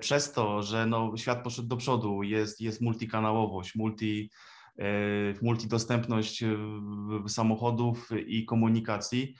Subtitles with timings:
[0.00, 4.30] Przez to, że no, świat poszedł do przodu, jest, jest multikanałowość, multi,
[5.42, 6.44] multidostępność
[7.28, 9.34] samochodów i komunikacji,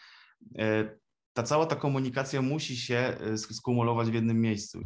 [1.32, 4.80] ta cała ta komunikacja musi się skumulować w jednym miejscu.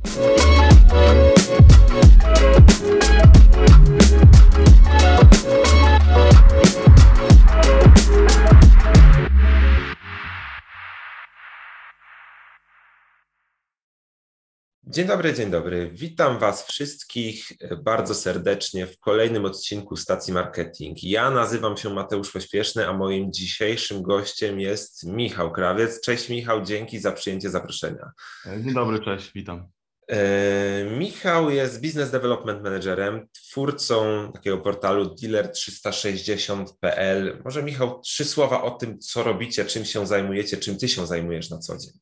[14.91, 15.91] Dzień dobry, dzień dobry.
[15.95, 17.53] Witam Was wszystkich
[17.83, 21.03] bardzo serdecznie w kolejnym odcinku Stacji Marketing.
[21.03, 26.01] Ja nazywam się Mateusz Pośpieszny, a moim dzisiejszym gościem jest Michał Krawiec.
[26.01, 28.11] Cześć Michał, dzięki za przyjęcie zaproszenia.
[28.47, 29.69] Dzień dobry, cześć, witam.
[30.09, 37.43] E, Michał jest Business Development Managerem, twórcą takiego portalu dealer360.pl.
[37.45, 41.51] Może Michał, trzy słowa o tym, co robicie, czym się zajmujecie, czym ty się zajmujesz
[41.51, 41.93] na co dzień.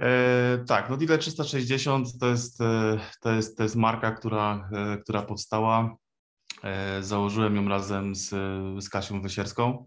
[0.00, 4.98] E, tak, no Dealer 360 to jest, e, to jest, to jest marka, która, e,
[4.98, 5.96] która powstała.
[7.00, 8.28] Założyłem ją razem z,
[8.84, 9.86] z Kasią Wysierską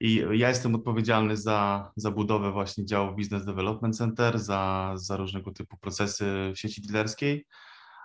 [0.00, 5.52] i ja jestem odpowiedzialny za, za budowę właśnie działu Business Development Center, za, za różnego
[5.52, 7.46] typu procesy w sieci dealerskiej,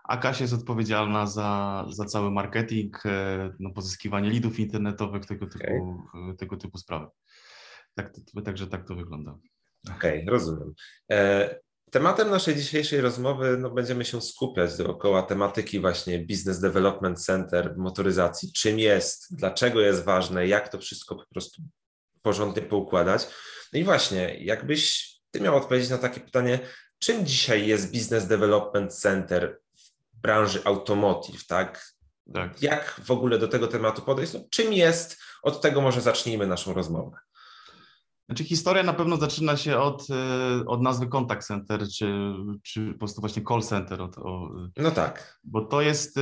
[0.04, 3.04] a Kasia jest odpowiedzialna za, za cały marketing,
[3.60, 6.36] no, pozyskiwanie lidów internetowych, tego typu, okay.
[6.38, 7.08] tego typu sprawy.
[7.95, 8.14] Tak,
[8.45, 9.38] także tak to wygląda.
[9.91, 10.73] Okej, okay, rozumiem.
[11.11, 11.55] E,
[11.91, 18.53] tematem naszej dzisiejszej rozmowy no, będziemy się skupiać dookoła tematyki właśnie Business Development Center, motoryzacji.
[18.53, 21.61] Czym jest, dlaczego jest ważne, jak to wszystko po prostu
[22.22, 23.27] porządnie poukładać.
[23.73, 26.59] No i właśnie, jakbyś ty miał odpowiedzieć na takie pytanie,
[26.99, 29.59] czym dzisiaj jest Business Development Center
[30.14, 31.92] w branży automotive, tak?
[32.33, 32.61] tak.
[32.61, 34.33] Jak w ogóle do tego tematu podejść?
[34.33, 35.17] No, czym jest?
[35.44, 37.17] Od tego może zacznijmy naszą rozmowę.
[38.26, 43.00] Znaczy historia na pewno zaczyna się od, e, od nazwy contact center, czy, czy po
[43.00, 44.02] prostu właśnie call center.
[44.02, 45.40] Od, o, no tak.
[45.44, 46.22] Bo to jest, e,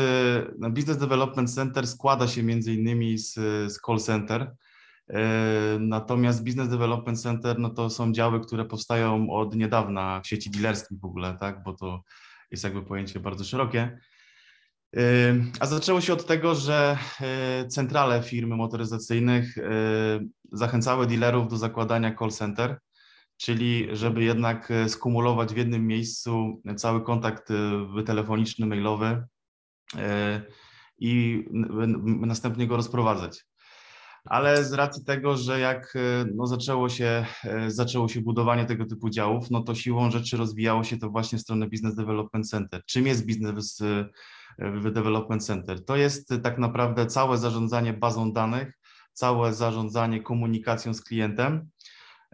[0.59, 3.33] no, Business Development Center składa się między innymi z,
[3.73, 4.55] z call center,
[5.09, 10.49] e, natomiast Business Development Center no to są działy, które powstają od niedawna w sieci
[10.49, 12.03] dealerskiej w ogóle, tak, bo to
[12.51, 13.99] jest jakby pojęcie bardzo szerokie.
[15.59, 16.97] A zaczęło się od tego, że
[17.69, 19.55] centrale firmy motoryzacyjnych
[20.51, 22.79] zachęcały dealerów do zakładania call center,
[23.37, 27.49] czyli żeby jednak e, skumulować w jednym miejscu cały kontakt
[28.05, 29.23] telefoniczny, mailowy
[30.99, 31.43] i
[32.19, 33.45] następnie go rozprowadzać.
[34.25, 35.93] Ale z racji tego, że jak
[36.35, 37.25] no, zaczęło, się,
[37.67, 41.41] zaczęło się budowanie tego typu działów, no to siłą rzeczy rozwijało się to właśnie w
[41.41, 42.81] stronę Business Development Center.
[42.85, 43.81] Czym jest Business
[44.91, 45.85] Development Center?
[45.85, 48.73] To jest tak naprawdę całe zarządzanie bazą danych,
[49.13, 51.69] całe zarządzanie komunikacją z klientem,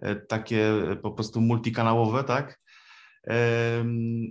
[0.01, 2.59] e, takie po prostu multikanałowe, tak?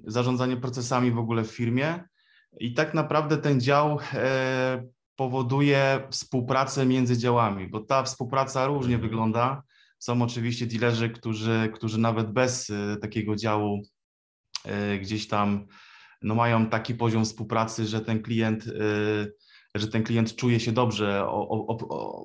[0.07, 2.05] Zarządzanie procesami w ogóle w firmie.
[2.61, 9.63] I tak naprawdę ten dział e, powoduje współpracę między działami, bo ta współpraca różnie wygląda.
[9.99, 13.83] Są oczywiście dealerzy, którzy, którzy nawet bez e, takiego działu
[15.01, 15.67] gdzieś tam
[16.23, 18.65] no mają taki poziom współpracy, że ten klient
[19.75, 21.27] że ten klient czuje się dobrze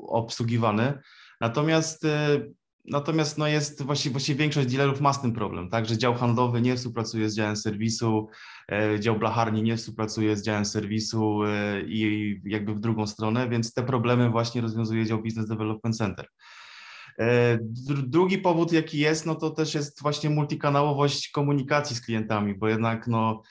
[0.08, 1.00] obsługiwany.
[1.42, 2.54] Natomiast y,
[2.86, 6.62] Natomiast no jest właściwie, właściwie większość dealerów ma z tym problem, tak, że dział handlowy
[6.62, 8.28] nie współpracuje z działem serwisu,
[8.72, 11.40] e, dział blacharni nie współpracuje z działem serwisu
[11.88, 16.28] i jakby w drugą stronę, więc te problemy właśnie rozwiązuje dział Business Development Center.
[17.88, 23.08] Drugi powód, jaki jest, no to też jest właśnie multikanałowość komunikacji z klientami, bo jednak
[23.08, 23.42] no,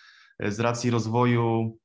[0.41, 1.77] z racji rozwoju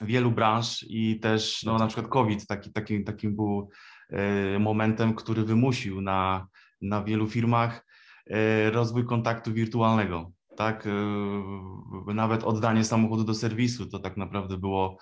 [0.00, 3.68] wielu branż i też no, na przykład COVID taki, taki, takim był
[4.10, 6.46] e, momentem, który wymusił na,
[6.80, 7.86] na wielu firmach
[8.26, 10.32] e, rozwój kontaktu wirtualnego.
[10.56, 14.98] Tak, e, nawet oddanie samochodu do serwisu to tak naprawdę było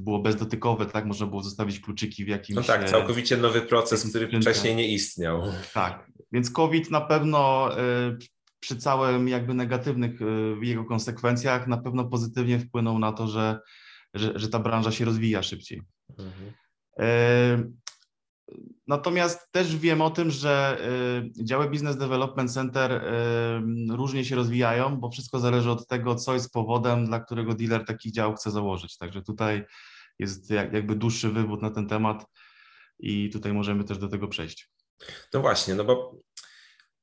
[0.00, 2.56] było bezdotykowe, tak, można było zostawić kluczyki w jakimś...
[2.56, 5.42] No tak, całkowicie nowy proces, który wcześniej nie istniał.
[5.74, 7.70] Tak, więc COVID na pewno
[8.60, 13.60] przy całym jakby negatywnych y, jego konsekwencjach na pewno pozytywnie wpłynął na to, że,
[14.14, 15.82] że, że ta branża się rozwija szybciej.
[16.18, 16.52] Mhm.
[16.98, 17.62] E,
[18.86, 20.78] natomiast też wiem o tym, że
[21.38, 26.34] y, działy Business Development Center y, różnie się rozwijają, bo wszystko zależy od tego, co
[26.34, 28.98] jest powodem, dla którego dealer taki dział chce założyć.
[28.98, 29.64] Także tutaj
[30.18, 32.26] jest jakby dłuższy wywód na ten temat
[32.98, 34.70] i tutaj możemy też do tego przejść.
[35.34, 36.16] No właśnie, no bo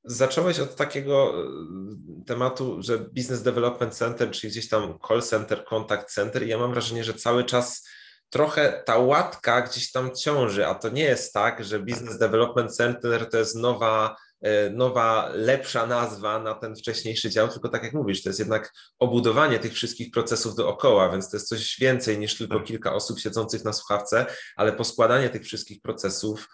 [0.05, 6.13] Zacząłeś od takiego e, tematu, że Business Development Center, czyli gdzieś tam call center, contact
[6.13, 7.87] center i ja mam wrażenie, że cały czas
[8.29, 13.29] trochę ta łatka gdzieś tam ciąży, a to nie jest tak, że Business Development Center
[13.29, 18.23] to jest nowa e, nowa, lepsza nazwa na ten wcześniejszy dział, tylko tak jak mówisz,
[18.23, 22.57] to jest jednak obudowanie tych wszystkich procesów dookoła, więc to jest coś więcej niż tylko
[22.57, 22.67] tak.
[22.67, 24.25] kilka osób siedzących na słuchawce,
[24.55, 26.47] ale poskładanie tych wszystkich procesów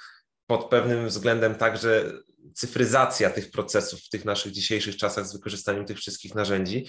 [0.50, 2.12] pod pewnym względem także
[2.56, 6.88] cyfryzacja tych procesów w tych naszych dzisiejszych czasach z wykorzystaniem tych wszystkich narzędzi.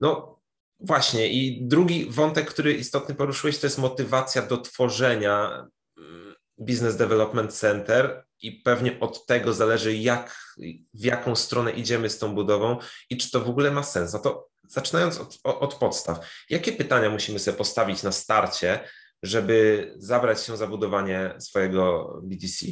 [0.00, 0.40] No
[0.80, 5.66] właśnie, i drugi wątek, który istotny poruszyłeś, to jest motywacja do tworzenia
[5.98, 10.54] mm, Business Development Center i pewnie od tego zależy, jak,
[10.94, 12.78] w jaką stronę idziemy z tą budową
[13.10, 14.12] i czy to w ogóle ma sens.
[14.12, 18.80] No to zaczynając od, od podstaw, jakie pytania musimy sobie postawić na starcie,
[19.22, 22.66] żeby zabrać się za budowanie swojego BDC?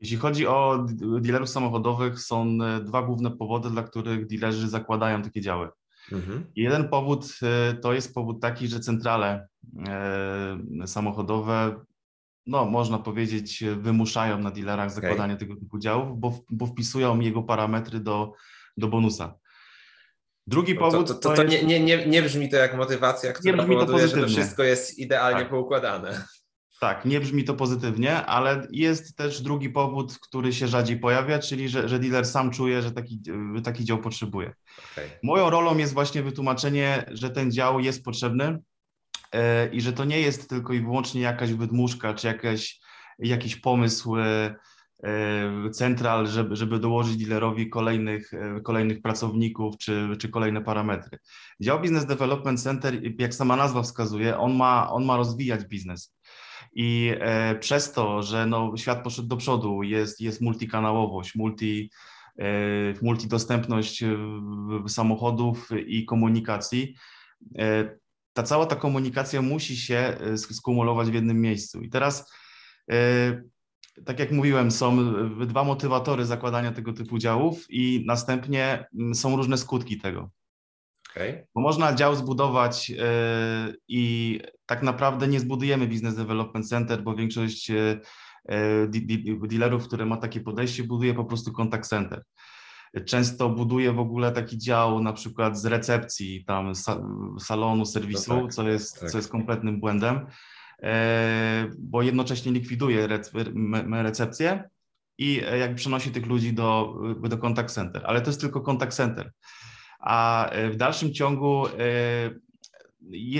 [0.00, 0.86] Jeśli chodzi o
[1.20, 5.68] dealerów samochodowych, są e, dwa główne powody, dla których dealerzy zakładają takie działy.
[6.12, 6.44] Mhm.
[6.56, 9.48] Jeden powód e, to jest powód taki, że centrale
[9.88, 11.84] e, samochodowe,
[12.46, 15.46] no można powiedzieć, wymuszają na dealerach zakładanie okay.
[15.46, 18.32] tego typu działów, bo, bo wpisują jego parametry do,
[18.76, 19.34] do bonusa.
[20.46, 21.06] Drugi powód.
[21.06, 21.66] To, to, to, to jest...
[21.66, 25.50] nie, nie, nie brzmi to jak motywacja, która powoduje, że to wszystko jest idealnie tak.
[25.50, 26.24] poukładane.
[26.80, 31.68] Tak, nie brzmi to pozytywnie, ale jest też drugi powód, który się rzadziej pojawia, czyli
[31.68, 33.20] że, że dealer sam czuje, że taki,
[33.64, 34.54] taki dział potrzebuje.
[34.92, 35.10] Okay.
[35.22, 38.58] Moją rolą jest właśnie wytłumaczenie, że ten dział jest potrzebny
[39.34, 39.40] yy,
[39.72, 42.80] i że to nie jest tylko i wyłącznie jakaś wydmuszka czy jakaś,
[43.18, 50.60] jakiś pomysł yy, central, żeby, żeby dołożyć dealerowi kolejnych, yy, kolejnych pracowników czy, czy kolejne
[50.60, 51.18] parametry.
[51.60, 56.19] Dział Business Development Center, jak sama nazwa wskazuje, on ma, on ma rozwijać biznes.
[56.72, 61.90] I e, przez to, że no, świat poszedł do przodu, jest, jest multikanałowość, multi,
[62.38, 62.44] e,
[63.02, 64.16] multidostępność e,
[64.88, 66.94] samochodów i komunikacji,
[68.32, 71.80] ta cała ta komunikacja musi się skumulować w jednym miejscu.
[71.80, 72.32] I teraz,
[74.04, 75.12] tak jak mówiłem, są
[75.46, 80.30] dwa motywatory zakładania tego typu działów i następnie są różne skutki tego.
[81.10, 81.46] Okay.
[81.54, 82.98] Bo można dział zbudować yy,
[83.88, 88.00] i tak naprawdę nie zbudujemy Business Development Center, bo większość yy,
[89.48, 92.22] dealerów, które ma takie podejście, buduje po prostu contact center.
[93.06, 96.72] Często buduje w ogóle taki dział na przykład z recepcji, tam
[97.40, 99.10] salonu, serwisu, no tak, co, jest, tak.
[99.10, 100.26] co jest kompletnym błędem,
[101.78, 103.08] bo jednocześnie likwiduje
[103.90, 104.64] recepcję
[105.18, 109.32] i jak przenosi tych ludzi do, do contact center, ale to jest tylko contact center
[110.00, 111.70] a e, w dalszym ciągu e,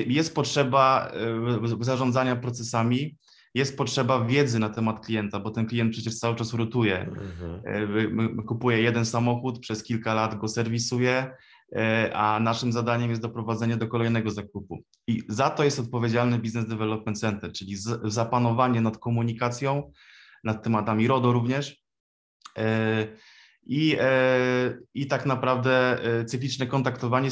[0.07, 1.13] jest potrzeba
[1.81, 3.17] e, zarządzania procesami,
[3.55, 6.99] jest potrzeba wiedzy na temat klienta, bo ten klient przecież cały czas rotuje.
[7.01, 8.45] Mhm.
[8.47, 11.37] Kupuje jeden samochód, przez kilka lat go serwisuje,
[12.13, 14.85] a naszym zadaniem jest doprowadzenie do kolejnego zakupu.
[15.07, 19.93] I za to jest odpowiedzialny Business Development Center, czyli zapanowanie nad komunikacją,
[20.45, 21.83] nad tematami RODO również
[23.67, 27.31] i, e, i tak naprawdę e, cykliczne kontaktowanie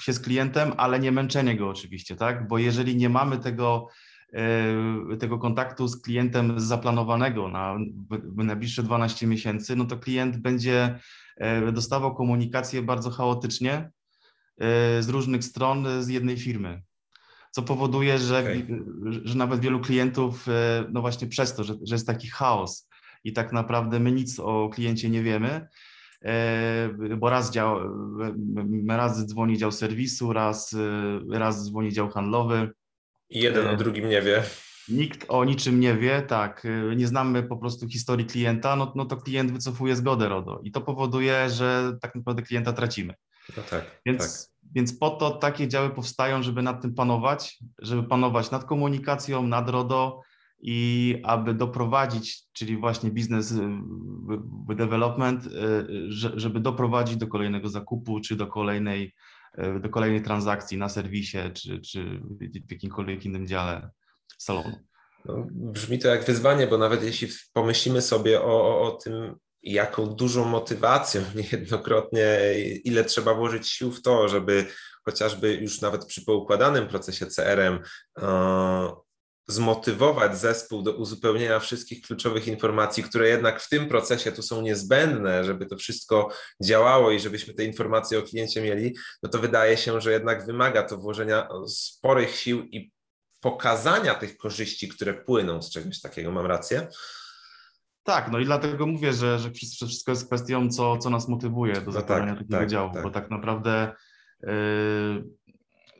[0.00, 2.48] się z klientem, ale nie męczenie go oczywiście, tak?
[2.48, 3.88] Bo jeżeli nie mamy tego,
[4.32, 7.76] e, tego kontaktu z klientem zaplanowanego na
[8.36, 10.98] najbliższe 12 miesięcy, no to klient będzie
[11.72, 13.90] dostawał komunikację bardzo chaotycznie
[15.00, 16.82] z różnych stron z jednej firmy.
[17.50, 18.66] Co powoduje, że, okay.
[19.24, 20.46] że nawet wielu klientów,
[20.90, 22.88] no właśnie przez to, że, że jest taki chaos,
[23.24, 25.68] i tak naprawdę my nic o kliencie nie wiemy,
[26.24, 27.78] e, bo raz, dział,
[28.88, 32.70] raz dzwoni dział serwisu, raz, e, raz dzwoni dział handlowy.
[33.30, 34.42] I jeden o e, drugim nie wie.
[34.88, 39.16] Nikt o niczym nie wie, tak, nie znamy po prostu historii klienta, no, no to
[39.16, 43.14] klient wycofuje zgodę RODO i to powoduje, że tak naprawdę klienta tracimy.
[43.56, 44.52] No tak, więc, tak.
[44.74, 49.68] więc po to takie działy powstają, żeby nad tym panować, żeby panować nad komunikacją, nad
[49.68, 50.20] RODO,
[50.62, 55.50] i aby doprowadzić, czyli właśnie biznes y, development, y,
[56.36, 59.14] żeby doprowadzić do kolejnego zakupu, czy do kolejnej,
[59.58, 62.20] y, do kolejnej transakcji na serwisie, czy, czy
[62.68, 63.90] w jakimkolwiek innym dziale
[64.38, 64.76] salonu.
[65.24, 70.06] No, brzmi to jak wyzwanie, bo nawet jeśli pomyślimy sobie o, o, o tym, jaką
[70.06, 72.38] dużą motywacją niejednokrotnie,
[72.84, 74.66] ile trzeba włożyć sił w to, żeby
[75.04, 77.78] chociażby już nawet przy poukładanym procesie CRM
[79.46, 85.44] zmotywować zespół do uzupełnienia wszystkich kluczowych informacji, które jednak w tym procesie tu są niezbędne,
[85.44, 86.30] żeby to wszystko
[86.64, 90.82] działało i żebyśmy te informacje o kliencie mieli, no to wydaje się, że jednak wymaga
[90.82, 92.92] to włożenia sporych sił i
[93.40, 96.32] pokazania tych korzyści, które płyną z czegoś takiego.
[96.32, 96.88] Mam rację?
[98.02, 101.86] Tak, no i dlatego mówię, że, że wszystko jest kwestią, co, co nas motywuje do
[101.86, 103.02] no zakładania tak, takiego tak, działu, tak.
[103.02, 103.94] bo tak naprawdę
[104.42, 104.50] yy,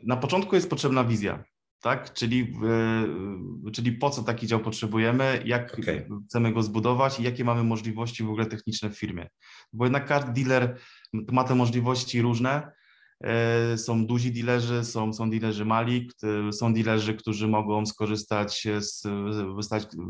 [0.02, 1.44] na początku jest potrzebna wizja
[1.82, 2.12] tak?
[2.12, 2.52] Czyli,
[3.72, 6.08] czyli po co taki dział potrzebujemy, jak okay.
[6.28, 9.28] chcemy go zbudować i jakie mamy możliwości w ogóle techniczne w firmie.
[9.72, 10.78] Bo jednak każdy dealer
[11.12, 12.72] ma te możliwości różne.
[13.24, 16.10] E, są duzi dealerzy, są, są dealerzy mali,
[16.52, 19.66] są dealerzy, którzy mogą skorzystać z, z,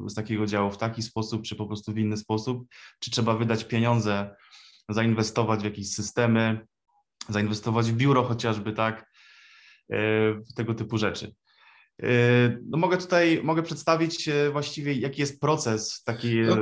[0.07, 2.69] z takiego działu w taki sposób, czy po prostu w inny sposób,
[3.01, 4.35] czy trzeba wydać pieniądze,
[4.89, 6.67] zainwestować w jakieś systemy,
[7.29, 9.11] zainwestować w biuro chociażby, tak,
[9.93, 9.97] e,
[10.57, 11.35] tego typu rzeczy.
[12.03, 12.09] E,
[12.69, 16.57] no mogę tutaj, mogę przedstawić właściwie, jaki jest proces takiej, no,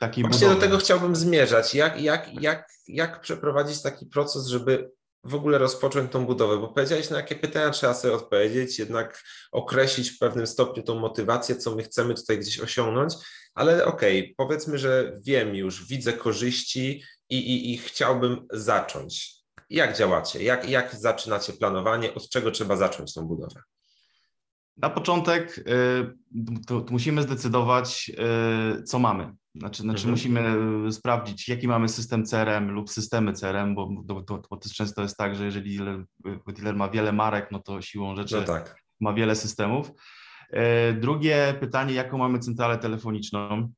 [0.00, 0.54] takiej Właśnie budowy.
[0.54, 1.74] do tego chciałbym zmierzać.
[1.74, 4.90] Jak, jak, jak, jak przeprowadzić taki proces, żeby
[5.24, 6.58] w ogóle rozpocząć tą budowę?
[6.58, 9.22] Bo powiedziałeś, na jakie pytania trzeba sobie odpowiedzieć, jednak
[9.52, 13.14] określić w pewnym stopniu tą motywację, co my chcemy tutaj gdzieś osiągnąć,
[13.54, 19.36] ale okej, okay, powiedzmy, że wiem już, widzę korzyści i, i, i chciałbym zacząć.
[19.70, 20.42] Jak działacie?
[20.42, 22.14] Jak, jak zaczynacie planowanie?
[22.14, 23.60] Od czego trzeba zacząć tą budowę?
[24.76, 25.62] Na początek y,
[26.66, 28.10] to, to musimy zdecydować,
[28.78, 29.34] y, co mamy.
[29.54, 30.10] Znaczy, znaczy mhm.
[30.10, 35.02] musimy sprawdzić, jaki mamy system CRM lub systemy CRM, bo to, to, to też często
[35.02, 36.04] jest tak, że jeżeli dealer,
[36.46, 38.82] dealer, ma wiele marek, no to siłą rzeczy no tak.
[39.00, 39.90] ma wiele systemów.
[40.52, 43.72] Y, drugie pytanie, jaką mamy centralę telefoniczną?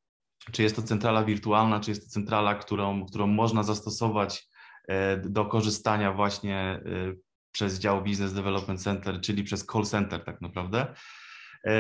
[0.53, 4.49] Czy jest to centrala wirtualna, czy jest to centrala, którą, którą można zastosować
[5.25, 6.81] do korzystania właśnie
[7.59, 10.95] przez dział Business Development Center, czyli przez call center tak naprawdę.
[11.67, 11.75] E,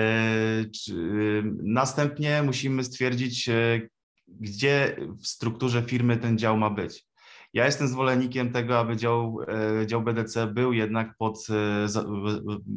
[1.63, 3.81] następnie musimy stwierdzić, e,
[4.29, 7.07] gdzie w strukturze firmy ten dział ma być.
[7.53, 9.39] Ja jestem zwolennikiem tego, aby dział,
[9.81, 11.47] e, dział BDC był jednak pod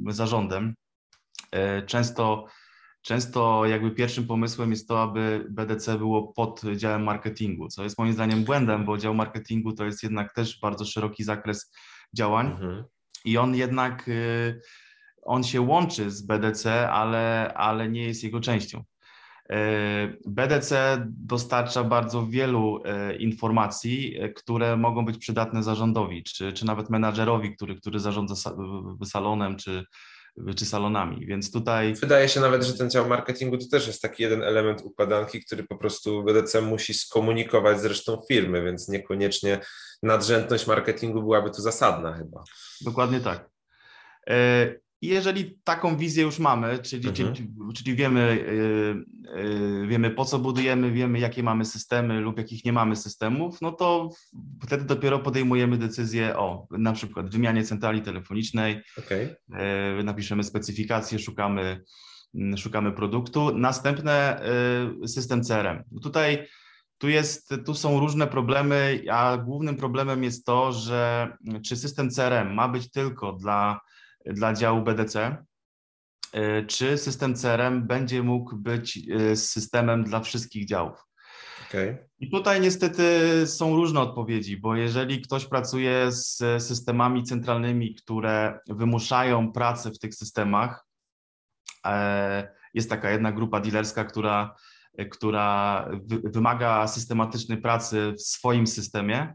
[0.08, 0.75] zarządem.
[1.86, 2.46] Często,
[3.01, 8.13] często jakby pierwszym pomysłem jest to, aby BDC było pod działem marketingu, co jest moim
[8.13, 11.72] zdaniem błędem, bo dział marketingu to jest jednak też bardzo szeroki zakres
[12.13, 12.84] działań mhm.
[13.25, 14.62] i on jednak y,
[15.22, 18.84] on się łączy z BDC, ale, ale nie jest jego częścią.
[19.51, 26.89] Y, BDC dostarcza bardzo wielu y, informacji, które mogą być przydatne zarządowi, czy, czy nawet
[26.89, 28.51] menadżerowi, który, który zarządza
[29.06, 29.86] salonem, czy,
[30.56, 31.96] czy salonami, więc tutaj...
[31.96, 35.64] Wydaje się nawet, że ten dział marketingu to też jest taki jeden element układanki, który
[35.64, 39.60] po prostu BDC musi skomunikować z resztą firmy, więc niekoniecznie
[40.04, 42.44] nadrzędność marketingu byłaby tu zasadna chyba.
[42.82, 43.50] Dokładnie tak.
[45.01, 47.36] Jeżeli taką wizję już mamy, czyli, mhm.
[47.36, 52.65] czyli, czyli wiemy, e, e, wiemy po co budujemy, wiemy jakie mamy systemy lub jakich
[52.65, 54.10] nie mamy systemów, no to
[54.63, 59.36] wtedy dopiero podejmujemy decyzję o na przykład wymianie centrali telefonicznej, okay.
[60.03, 61.81] napiszemy specyfikację, szukamy,
[62.58, 63.58] szukamy produktu.
[63.58, 64.41] Następne
[65.05, 65.84] system CRM.
[66.01, 66.48] Tutaj
[66.98, 71.31] tu, jest, tu są różne problemy, a głównym problemem jest to, że
[71.65, 73.79] czy system CRM ma być tylko dla,
[74.25, 75.38] dla działu BDC,
[76.36, 81.06] y, czy system CRM będzie mógł być y, systemem dla wszystkich działów.
[81.70, 82.10] Okay.
[82.20, 83.04] I tutaj niestety
[83.48, 90.16] są różne odpowiedzi, bo jeżeli ktoś pracuje z systemami centralnymi, które wymuszają pracę w tych
[90.16, 90.86] systemach,
[91.86, 94.56] e, jest taka jedna grupa dealerska, która
[95.12, 99.34] która wymaga systematycznej pracy w swoim systemie,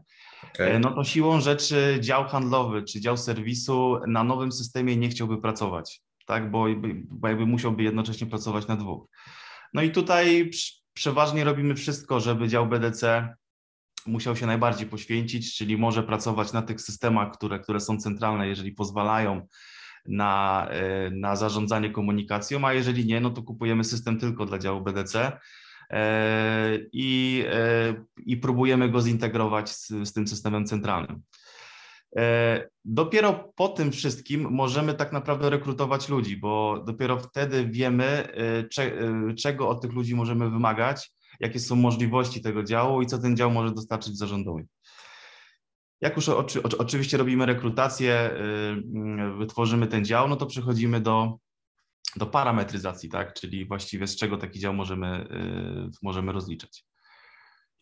[0.53, 0.79] okay.
[0.79, 6.01] no to siłą rzeczy dział handlowy czy dział serwisu na nowym systemie nie chciałby pracować,
[6.25, 6.65] tak, bo,
[7.09, 9.09] bo jakby musiałby jednocześnie pracować na dwóch.
[9.73, 10.51] No i tutaj
[10.93, 13.33] przeważnie robimy wszystko, żeby dział BDC
[14.07, 18.71] musiał się najbardziej poświęcić, czyli może pracować na tych systemach, które, które są centralne, jeżeli
[18.71, 19.47] pozwalają
[20.05, 24.81] na, e, na zarządzanie komunikacją, a jeżeli nie, no to kupujemy system tylko dla działu
[24.81, 25.39] BDC e,
[26.91, 31.21] i, e, i próbujemy go zintegrować z, z tym systemem centralnym.
[32.85, 38.27] Dopiero po tym wszystkim możemy tak naprawdę rekrutować ludzi, bo dopiero wtedy wiemy,
[38.71, 38.91] cze,
[39.39, 43.51] czego od tych ludzi możemy wymagać, jakie są możliwości tego działu i co ten dział
[43.51, 44.63] może dostarczyć zarządowi.
[46.01, 48.31] Jak już oczy, oczywiście robimy rekrutację,
[49.39, 51.37] y, y, tworzymy ten dział, no to przechodzimy do,
[52.17, 53.33] do parametryzacji, tak?
[53.33, 55.27] czyli właściwie z czego taki dział możemy,
[55.87, 56.85] y, możemy rozliczać.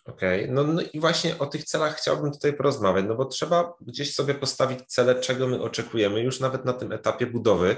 [0.05, 0.55] Okej, okay.
[0.55, 4.33] no, no, i właśnie o tych celach chciałbym tutaj porozmawiać, no bo trzeba gdzieś sobie
[4.33, 7.75] postawić cele, czego my oczekujemy już nawet na tym etapie budowy.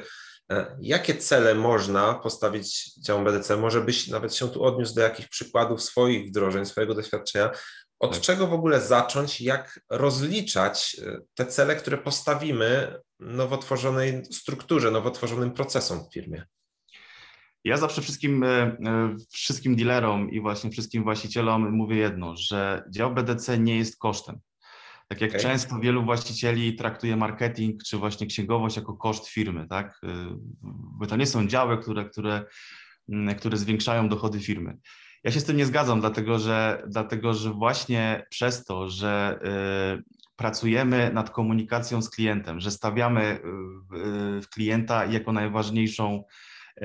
[0.52, 3.58] E, jakie cele można postawić działom BDC?
[3.58, 7.52] Może byś nawet się tu odniósł do jakichś przykładów swoich wdrożeń, swojego doświadczenia,
[8.00, 8.22] od tak.
[8.22, 15.12] czego w ogóle zacząć, jak rozliczać e, te cele, które postawimy nowo tworzonej strukturze, nowo
[15.12, 16.46] tworzonym procesom w firmie?
[17.64, 23.14] Ja zawsze wszystkim, e, e, wszystkim dealerom i właśnie wszystkim właścicielom mówię jedno, że dział
[23.14, 24.40] BDC nie jest kosztem.
[25.08, 25.42] Tak jak okay.
[25.42, 30.00] często wielu właścicieli traktuje marketing czy właśnie księgowość jako koszt firmy, tak?
[30.02, 30.12] tak?
[31.00, 32.46] Bo to nie są działy, które, które,
[33.10, 34.78] mm, które zwiększają dochody firmy.
[35.24, 39.40] Ja się z tym nie zgadzam, dlatego że, dlatego, że właśnie przez to, że
[40.38, 43.40] pracujemy nad komunikacją z klientem, że stawiamy y,
[44.42, 46.24] w klienta jako najważniejszą,
[46.82, 46.84] y,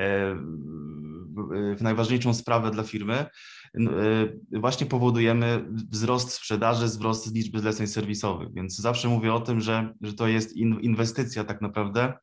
[1.81, 3.25] najważniejszą sprawę dla firmy,
[4.51, 8.53] właśnie powodujemy wzrost sprzedaży, wzrost liczby zleceń serwisowych.
[8.53, 12.13] Więc zawsze mówię o tym, że, że to jest inwestycja tak naprawdę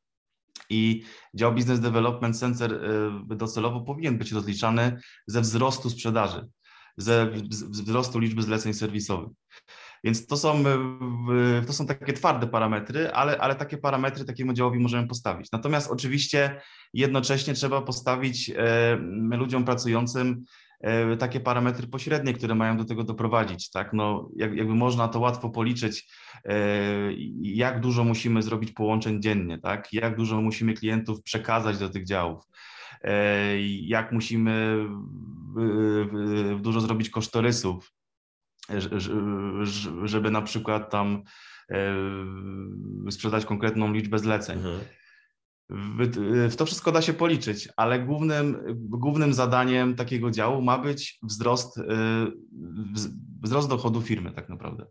[0.71, 1.03] i
[1.35, 6.49] dział Business Development Center y, docelowo powinien być rozliczany ze wzrostu sprzedaży,
[6.97, 9.33] ze wzrostu liczby zleceń serwisowych.
[10.05, 10.61] Więc to są,
[11.63, 15.53] y, to są takie twarde parametry, ale, ale takie parametry takiemu działowi możemy postawić.
[15.53, 16.61] Natomiast oczywiście
[16.95, 20.45] jednocześnie trzeba postawić y, ludziom pracującym
[20.81, 23.71] E, takie parametry pośrednie, które mają do tego doprowadzić.
[23.71, 23.93] Tak?
[23.93, 26.09] No, jak, jakby można to łatwo policzyć,
[26.45, 26.57] e,
[27.43, 29.93] jak dużo musimy zrobić połączeń dziennie, tak?
[29.93, 32.45] jak dużo musimy klientów przekazać do tych działów,
[33.03, 34.85] e, jak musimy
[36.61, 37.93] dużo zrobić kosztorysów,
[40.05, 41.23] żeby na przykład tam
[43.11, 44.59] sprzedać konkretną liczbę zleceń.
[44.59, 44.81] Mhm.
[46.49, 51.79] W to wszystko da się policzyć, ale głównym, głównym zadaniem takiego działu ma być wzrost,
[51.79, 51.83] y,
[53.43, 54.87] wzrost dochodu firmy tak naprawdę.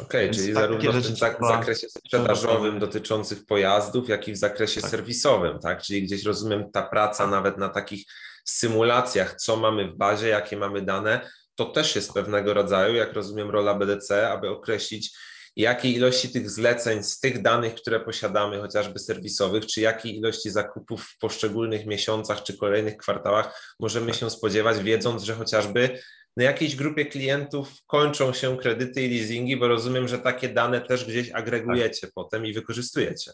[0.00, 4.90] Okej, okay, czyli zarówno w tym zakresie sprzedażowym dotyczących pojazdów, jak i w zakresie tak.
[4.90, 5.82] serwisowym, tak?
[5.82, 7.30] Czyli gdzieś rozumiem ta praca tak.
[7.30, 8.04] nawet na takich
[8.44, 13.50] symulacjach, co mamy w bazie, jakie mamy dane, to też jest pewnego rodzaju, jak rozumiem,
[13.50, 15.16] rola BDC, aby określić,
[15.56, 21.02] jakiej ilości tych zleceń z tych danych, które posiadamy, chociażby serwisowych, czy jakiej ilości zakupów
[21.02, 25.98] w poszczególnych miesiącach czy kolejnych kwartałach możemy się spodziewać, wiedząc, że chociażby
[26.36, 31.04] na jakiejś grupie klientów kończą się kredyty i leasingi, bo rozumiem, że takie dane też
[31.04, 32.10] gdzieś agregujecie tak.
[32.14, 33.32] potem i wykorzystujecie.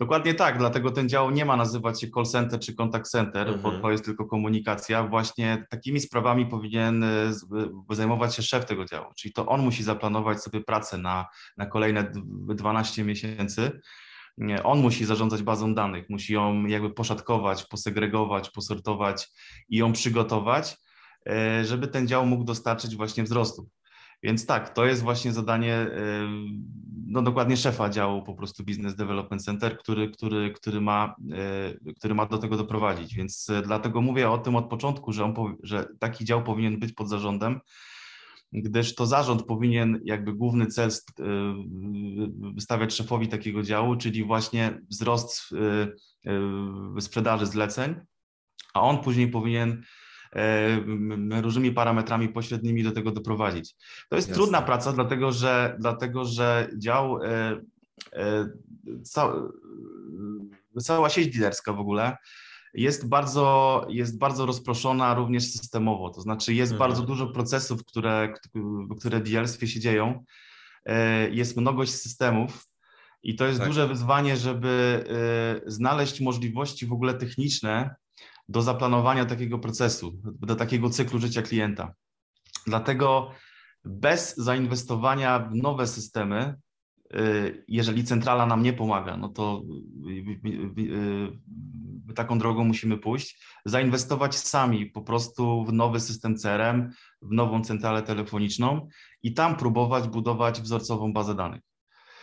[0.00, 3.62] Dokładnie tak, dlatego ten dział nie ma nazywać się call center czy contact center, mhm.
[3.62, 5.04] bo to jest tylko komunikacja.
[5.04, 7.32] Właśnie takimi sprawami powinien e,
[7.90, 11.26] zajmować się szef tego działu, czyli to on musi zaplanować sobie pracę na,
[11.56, 12.12] na kolejne
[12.54, 13.80] 12 miesięcy.
[14.64, 19.28] On musi zarządzać bazą danych, musi ją jakby poszatkować, posegregować, posortować
[19.68, 20.76] i ją przygotować,
[21.28, 23.68] e, żeby ten dział mógł dostarczyć właśnie wzrostu.
[24.22, 25.86] Więc tak, to jest właśnie zadanie
[27.10, 31.14] no dokładnie szefa działu po prostu Business Development Center, który, który, który, ma,
[31.86, 33.14] e, który ma do tego doprowadzić.
[33.14, 36.92] Więc e, dlatego mówię o tym od początku, że, on, że taki dział powinien być
[36.92, 37.60] pod zarządem,
[38.52, 41.24] gdyż to zarząd powinien jakby główny cel e,
[42.54, 45.50] wystawiać szefowi takiego działu, czyli właśnie wzrost
[47.00, 47.94] sprzedaży zleceń,
[48.74, 49.82] a on później powinien
[51.42, 53.74] różnymi parametrami pośrednimi do tego doprowadzić.
[54.08, 54.42] To jest Jasne.
[54.42, 57.60] trudna praca, dlatego że, dlatego, że dział, e,
[58.12, 58.50] e,
[60.82, 62.16] cała sieć dealerska w ogóle
[62.74, 66.90] jest bardzo, jest bardzo rozproszona również systemowo, to znaczy jest mhm.
[66.90, 68.34] bardzo dużo procesów, które,
[68.98, 70.24] które w dealerstwie się dzieją,
[71.30, 72.66] jest mnogość systemów,
[73.22, 73.68] i to jest tak.
[73.68, 75.04] duże wyzwanie, żeby
[75.66, 77.94] znaleźć możliwości w ogóle techniczne,
[78.50, 81.94] do zaplanowania takiego procesu, do takiego cyklu życia klienta.
[82.66, 83.30] Dlatego
[83.84, 86.54] bez zainwestowania w nowe systemy,
[87.14, 89.62] y, jeżeli centrala nam nie pomaga, no to
[90.08, 90.80] y,
[92.10, 96.90] y, taką drogą musimy pójść, zainwestować sami po prostu w nowy system CRM,
[97.22, 98.88] w nową centralę telefoniczną
[99.22, 101.69] i tam próbować budować wzorcową bazę danych.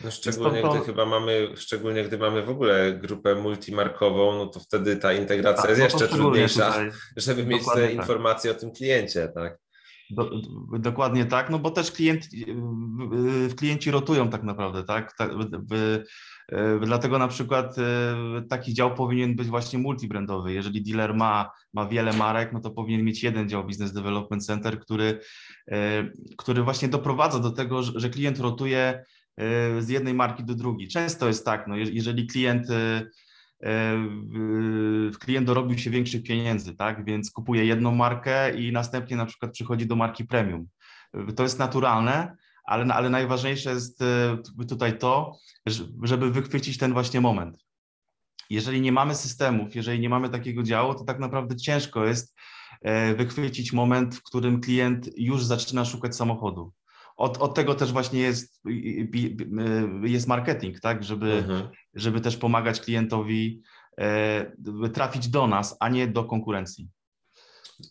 [0.03, 4.59] No szczególnie to, gdy chyba mamy, szczególnie gdy mamy w ogóle grupę multimarkową, no to
[4.59, 6.91] wtedy ta integracja tak, jest no jeszcze trudniejsza, tutaj.
[7.17, 7.93] żeby mieć te tak.
[7.93, 9.57] informacje o tym kliencie, tak?
[10.09, 10.29] Do,
[10.79, 12.27] dokładnie tak, no bo też klient,
[13.57, 15.15] klienci rotują tak naprawdę, tak?
[16.81, 20.53] Dlatego na przykład e, taki dział powinien być właśnie multibrandowy.
[20.53, 24.79] Jeżeli dealer ma, ma wiele marek, no to powinien mieć jeden dział Business Development Center,
[24.79, 25.19] który,
[25.71, 29.05] e, który właśnie doprowadza do tego, że klient rotuje
[29.79, 30.87] z jednej marki do drugiej.
[30.87, 32.73] Często jest tak, no, jeżeli klient, y,
[33.67, 39.51] y, klient dorobił się większych pieniędzy, tak, więc kupuje jedną markę i następnie na przykład
[39.51, 40.67] przychodzi do marki premium.
[41.35, 44.03] To jest naturalne, ale, ale najważniejsze jest
[44.69, 45.37] tutaj to,
[46.03, 47.65] żeby wychwycić ten właśnie moment.
[48.49, 52.35] Jeżeli nie mamy systemów, jeżeli nie mamy takiego działu, to tak naprawdę ciężko jest
[53.17, 56.73] wychwycić moment, w którym klient już zaczyna szukać samochodu
[57.17, 58.61] od, od tego też właśnie jest,
[60.03, 61.69] jest marketing, tak, żeby, mhm.
[61.93, 63.61] żeby też pomagać klientowi
[63.97, 66.89] e, trafić do nas, a nie do konkurencji.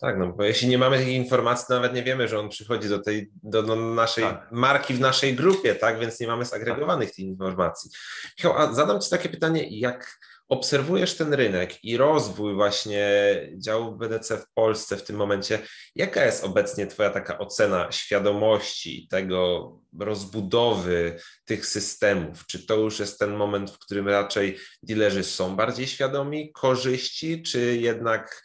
[0.00, 2.98] Tak, no bo jeśli nie mamy tej informacji, nawet nie wiemy, że on przychodzi do
[2.98, 4.48] tej, do, do naszej tak.
[4.52, 7.16] marki w naszej grupie, tak, więc nie mamy zagregowanych tak.
[7.16, 7.90] tych informacji.
[8.38, 13.06] Michał, a zadam Ci takie pytanie, jak obserwujesz ten rynek i rozwój właśnie
[13.58, 15.58] działu BDC w Polsce w tym momencie,
[15.94, 22.46] jaka jest obecnie Twoja taka ocena świadomości tego rozbudowy tych systemów?
[22.46, 27.76] Czy to już jest ten moment, w którym raczej dealerzy są bardziej świadomi korzyści, czy
[27.76, 28.42] jednak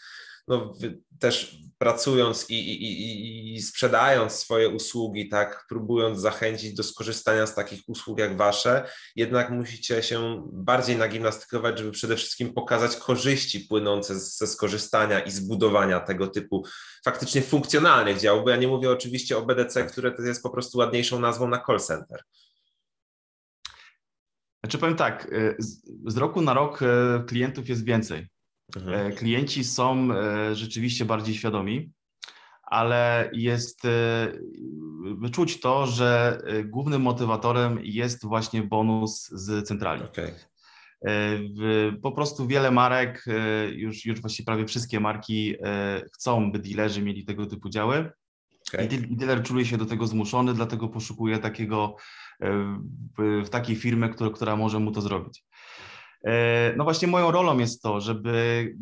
[0.48, 0.74] no,
[1.20, 7.82] też pracując i, i, i, sprzedając swoje usługi, tak, próbując zachęcić do skorzystania z takich
[7.88, 14.48] usług jak wasze, jednak musicie się bardziej nagimnastykować, żeby przede wszystkim pokazać korzyści płynące ze
[14.48, 16.66] skorzystania i zbudowania tego typu
[17.06, 20.78] faktycznie funkcjonalnych działów, bo ja nie mówię oczywiście o BDC, które to jest po prostu
[20.78, 22.24] ładniejszą nazwą na call center.
[24.64, 25.56] Znaczy powiem tak, y,
[26.06, 26.86] z roku na rok y,
[27.28, 28.28] klientów jest więcej.
[28.78, 28.94] Mhm.
[28.94, 31.92] E, klienci są e, rzeczywiście bardziej świadomi,
[32.64, 40.04] ale jest e, czuć to, że głównym motywatorem jest właśnie bonus z centrali.
[40.04, 40.34] Okay.
[42.02, 43.26] Po prostu wiele marek,
[43.72, 45.56] już, już właściwie prawie wszystkie marki
[46.14, 48.12] chcą, by dealerzy mieli tego typu działy.
[48.74, 48.86] Okay.
[48.86, 51.96] I dealer czuje się do tego zmuszony, dlatego poszukuje takiego,
[53.18, 55.44] w, w takiej firmy, która, która może mu to zrobić.
[56.28, 58.76] E, no właśnie moją rolą jest to, żeby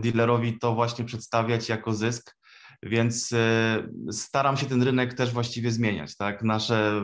[0.00, 2.36] dealerowi to właśnie przedstawiać jako zysk,
[2.82, 6.42] więc e, staram się ten rynek też właściwie zmieniać, tak?
[6.42, 7.02] Nasze,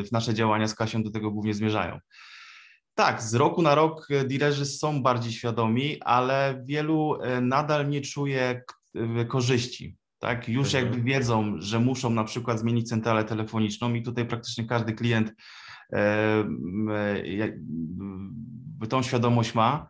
[0.00, 1.98] e, nasze działania z Kasią do tego głównie zmierzają.
[2.94, 8.62] Tak, z roku na rok dealerzy są bardziej świadomi, ale wielu nadal nie czuje
[9.28, 9.96] korzyści.
[10.18, 10.84] Tak, już mhm.
[10.84, 15.32] jakby wiedzą, że muszą na przykład zmienić centralę telefoniczną i tutaj praktycznie każdy klient
[18.86, 19.88] tą świadomość ma,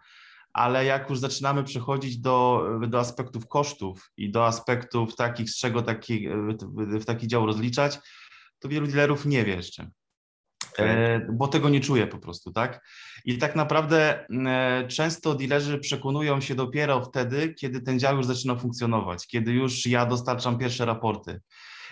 [0.53, 5.83] ale jak już zaczynamy przechodzić do, do aspektów kosztów i do aspektów takich, z czego
[5.83, 6.29] taki,
[6.77, 7.99] w taki dział rozliczać,
[8.59, 9.91] to wielu dealerów nie wie jeszcze.
[10.73, 10.87] Okay.
[10.87, 12.87] E, bo tego nie czuje po prostu, tak?
[13.25, 18.57] I tak naprawdę e, często dealerzy przekonują się dopiero wtedy, kiedy ten dział już zaczyna
[18.57, 21.41] funkcjonować, kiedy już ja dostarczam pierwsze raporty.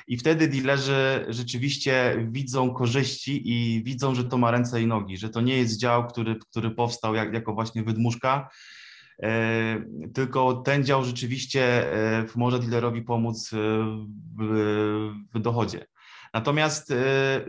[0.06, 5.28] I wtedy dealerzy rzeczywiście widzą korzyści i widzą, że to ma ręce i nogi, że
[5.28, 8.48] to nie jest dział, który, który powstał jak, jako właśnie wydmuszka,
[9.22, 9.84] e,
[10.14, 13.50] tylko ten dział rzeczywiście e, może dealerowi pomóc
[14.38, 15.86] w, w dochodzie.
[16.34, 16.96] Natomiast e,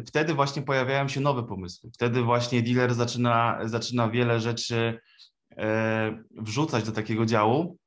[0.08, 1.90] wtedy właśnie pojawiają się nowe pomysły.
[1.94, 5.00] Wtedy właśnie dealer zaczyna, zaczyna wiele rzeczy
[6.32, 7.78] wrzucać do takiego działu,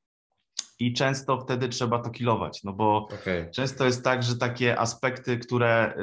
[0.78, 3.50] i często wtedy trzeba to kilować, no bo okay.
[3.54, 5.94] często jest tak, że takie aspekty, które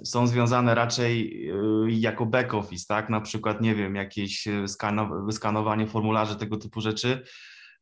[0.00, 4.48] y, są związane raczej y, jako back office, tak, na przykład, nie wiem, jakieś
[5.26, 7.24] wyskanowanie formularzy, tego typu rzeczy,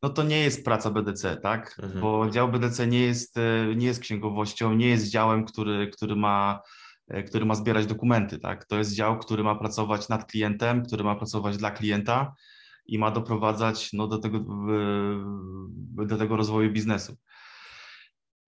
[0.02, 2.00] no to nie jest praca BDC, tak, mhm.
[2.00, 6.60] bo dział BDC nie jest, y, nie jest księgowością, nie jest działem, który, który ma
[7.26, 8.64] który ma zbierać dokumenty, tak?
[8.64, 12.34] To jest dział, który ma pracować nad klientem, który ma pracować dla klienta,
[12.90, 14.44] i ma doprowadzać no, do, tego,
[16.06, 17.16] do tego rozwoju biznesu.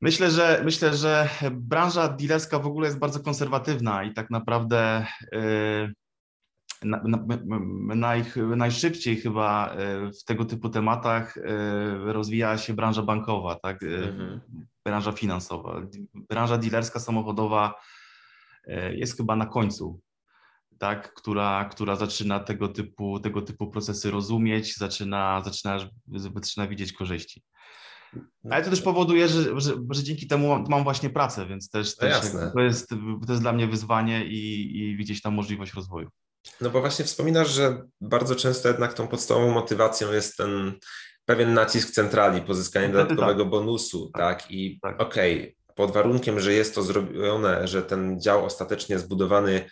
[0.00, 5.92] Myślę, że myślę, że branża dealerska w ogóle jest bardzo konserwatywna i tak naprawdę y,
[6.82, 7.24] na, na,
[7.94, 8.24] naj,
[8.56, 11.42] najszybciej chyba y, w tego typu tematach y,
[12.12, 13.82] rozwija się branża bankowa, tak?
[13.82, 14.40] Mhm.
[14.84, 15.82] branża finansowa.
[16.14, 17.74] Branża dealerska, samochodowa
[18.92, 20.00] jest chyba na końcu
[20.82, 25.78] tak, która, która zaczyna tego typu, tego typu procesy rozumieć, zaczyna, zaczyna,
[26.34, 27.42] zaczyna widzieć korzyści.
[28.50, 32.08] Ale to też powoduje, że, że, że dzięki temu mam właśnie pracę, więc też, no
[32.08, 32.20] też
[32.54, 32.88] to, jest,
[33.26, 36.08] to jest dla mnie wyzwanie i, i widzieć tam możliwość rozwoju.
[36.60, 40.72] No bo właśnie wspominasz, że bardzo często jednak tą podstawową motywacją jest ten
[41.24, 43.50] pewien nacisk centrali, pozyskanie Wtedy dodatkowego tak.
[43.50, 44.42] bonusu, tak?
[44.42, 44.50] tak?
[44.50, 45.00] I tak.
[45.00, 49.64] okej, okay, pod warunkiem, że jest to zrobione, że ten dział ostatecznie zbudowany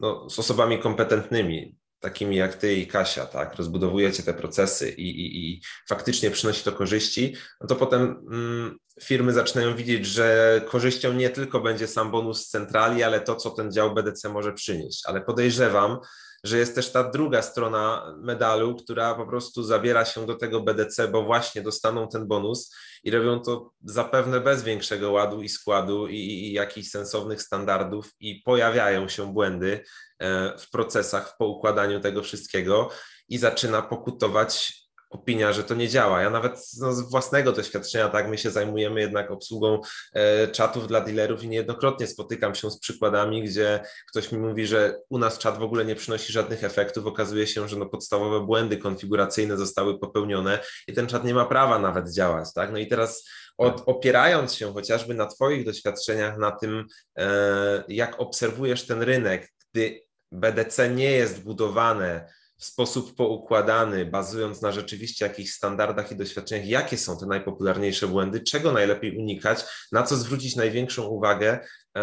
[0.00, 5.50] no, z osobami kompetentnymi, takimi jak ty i Kasia, tak, rozbudowujecie te procesy i, i,
[5.50, 11.30] i faktycznie przynosi to korzyści, no to potem mm, firmy zaczynają widzieć, że korzyścią nie
[11.30, 15.02] tylko będzie sam bonus z centrali, ale to, co ten dział BDC może przynieść.
[15.06, 15.98] Ale podejrzewam,
[16.46, 21.08] że jest też ta druga strona medalu, która po prostu zabiera się do tego BDC,
[21.08, 26.16] bo właśnie dostaną ten bonus i robią to zapewne bez większego ładu i składu i,
[26.16, 29.84] i jakichś sensownych standardów i pojawiają się błędy
[30.18, 32.90] e, w procesach, w poukładaniu tego wszystkiego
[33.28, 36.22] i zaczyna pokutować opinia, że to nie działa.
[36.22, 39.80] Ja nawet no, z własnego doświadczenia, tak, my się zajmujemy jednak obsługą
[40.12, 44.98] e, czatów dla dealerów i niejednokrotnie spotykam się z przykładami, gdzie ktoś mi mówi, że
[45.10, 47.06] u nas czat w ogóle nie przynosi żadnych efektów.
[47.06, 51.78] Okazuje się, że no, podstawowe błędy konfiguracyjne zostały popełnione i ten czat nie ma prawa
[51.78, 52.52] nawet działać.
[52.54, 52.72] Tak?
[52.72, 56.86] No i teraz od, opierając się chociażby na Twoich doświadczeniach, na tym,
[57.18, 60.00] e, jak obserwujesz ten rynek, gdy
[60.32, 66.98] BDC nie jest budowane w sposób poukładany, bazując na rzeczywiście jakichś standardach i doświadczeniach, jakie
[66.98, 71.58] są te najpopularniejsze błędy, czego najlepiej unikać, na co zwrócić największą uwagę,
[71.96, 72.02] e,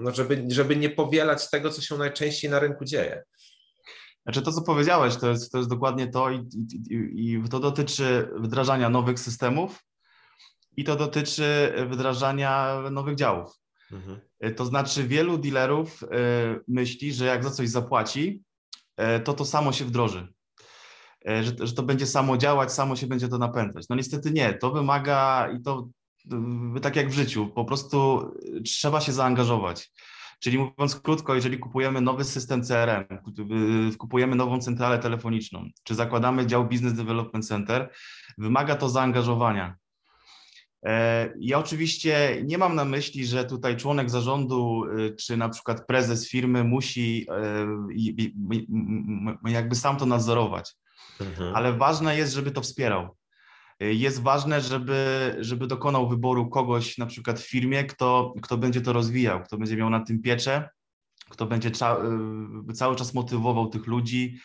[0.00, 3.22] no żeby, żeby nie powielać tego, co się najczęściej na rynku dzieje.
[4.22, 6.48] Znaczy to, co powiedziałeś, to jest, to jest dokładnie to i,
[6.90, 9.84] i, i to dotyczy wdrażania nowych systemów
[10.76, 13.50] i to dotyczy wdrażania nowych działów.
[13.92, 14.20] Mhm.
[14.56, 16.06] To znaczy wielu dealerów e,
[16.68, 18.42] myśli, że jak za coś zapłaci,
[19.24, 20.32] to to samo się wdroży.
[21.28, 23.86] E, że, że to będzie samo działać, samo się będzie to napędzać.
[23.90, 25.88] No niestety nie, to wymaga i to
[26.82, 28.30] tak jak w życiu, po prostu
[28.64, 29.92] trzeba się zaangażować.
[30.40, 33.04] Czyli mówiąc krótko, jeżeli kupujemy nowy system CRM,
[33.98, 37.92] kupujemy nową centralę telefoniczną, czy zakładamy dział Business Development Center,
[38.38, 39.76] wymaga to zaangażowania.
[40.86, 45.86] E, ja oczywiście nie mam na myśli, że tutaj członek zarządu, e, czy na przykład
[45.86, 47.26] prezes firmy musi
[49.44, 50.74] e, jakby sam to nadzorować,
[51.20, 51.54] mhm.
[51.56, 53.16] ale ważne jest, żeby to wspierał.
[53.80, 58.92] Jest ważne, żeby, żeby dokonał wyboru kogoś na przykład w firmie, kto, kto będzie to
[58.92, 60.68] rozwijał, kto będzie miał na tym pieczę,
[61.28, 61.70] kto będzie
[62.74, 64.38] cały czas motywował tych ludzi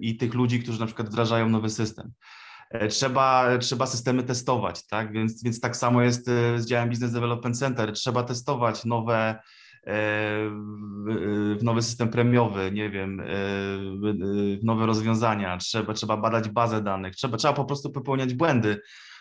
[0.00, 2.12] i tych ludzi, którzy na przykład wdrażają nowy system.
[2.70, 5.12] E, trzeba, trzeba systemy testować, tak?
[5.12, 7.92] Więc, więc tak samo jest e, z działem Business Development Center.
[7.92, 9.38] Trzeba testować nowe,
[9.86, 9.94] e,
[11.62, 13.22] nowy system premiowy, nie wiem,
[14.62, 18.80] nowe rozwiązania, trzeba, trzeba badać bazę danych, trzeba, trzeba po prostu popełniać błędy,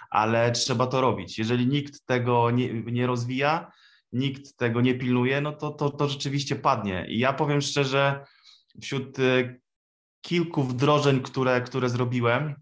[0.10, 1.40] ale trzeba to robić.
[1.40, 3.72] Jeżeli nikt tego nie, nie rozwija,
[4.12, 7.06] nikt tego nie pilnuje, no to, to, to rzeczywiście padnie.
[7.10, 8.26] I ja powiem szczerze,
[8.82, 9.18] wśród
[10.22, 12.56] kilku wdrożeń, które, które zrobiłem,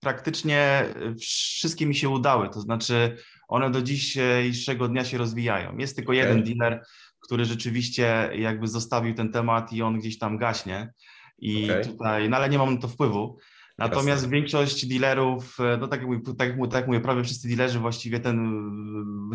[0.00, 0.84] praktycznie
[1.20, 3.16] wszystkie mi się udały, to znaczy
[3.48, 5.78] one do dzisiejszego dnia się rozwijają.
[5.78, 6.16] Jest tylko okay.
[6.16, 6.84] jeden dealer,
[7.20, 10.92] który rzeczywiście jakby zostawił ten temat i on gdzieś tam gaśnie
[11.38, 11.84] i okay.
[11.84, 13.38] tutaj, no ale nie mam na to wpływu.
[13.78, 14.28] Natomiast Jasne.
[14.28, 18.20] większość dealerów, e, no tak jak, mówię, tak, tak jak mówię, prawie wszyscy dealerzy właściwie
[18.20, 18.62] ten,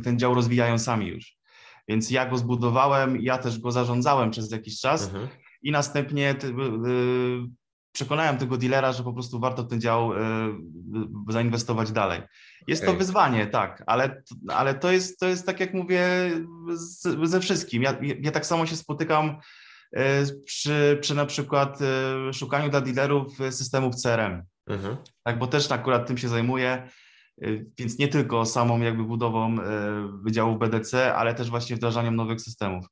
[0.04, 1.36] ten dział rozwijają sami już.
[1.88, 5.28] Więc ja go zbudowałem, ja też go zarządzałem przez jakiś czas mhm.
[5.62, 6.36] i następnie
[7.94, 10.18] przekonałem tego dealera, że po prostu warto ten dział y,
[11.30, 12.22] y, zainwestować dalej.
[12.68, 12.94] Jest okay.
[12.94, 16.06] to wyzwanie, tak, ale, ale to, jest, to jest tak jak mówię
[16.74, 17.84] z, ze wszystkim.
[17.84, 19.38] Ja, ja tak samo się spotykam
[19.98, 20.00] y,
[20.46, 21.80] przy, przy na przykład
[22.34, 24.44] szukaniu dla dealerów systemów CRM.
[24.68, 24.98] Mhm.
[25.24, 26.90] Tak, bo też akurat tym się zajmuję,
[27.78, 29.56] więc nie tylko samą jakby budową
[30.24, 32.86] wydziałów BDC, ale też właśnie wdrażaniem nowych systemów.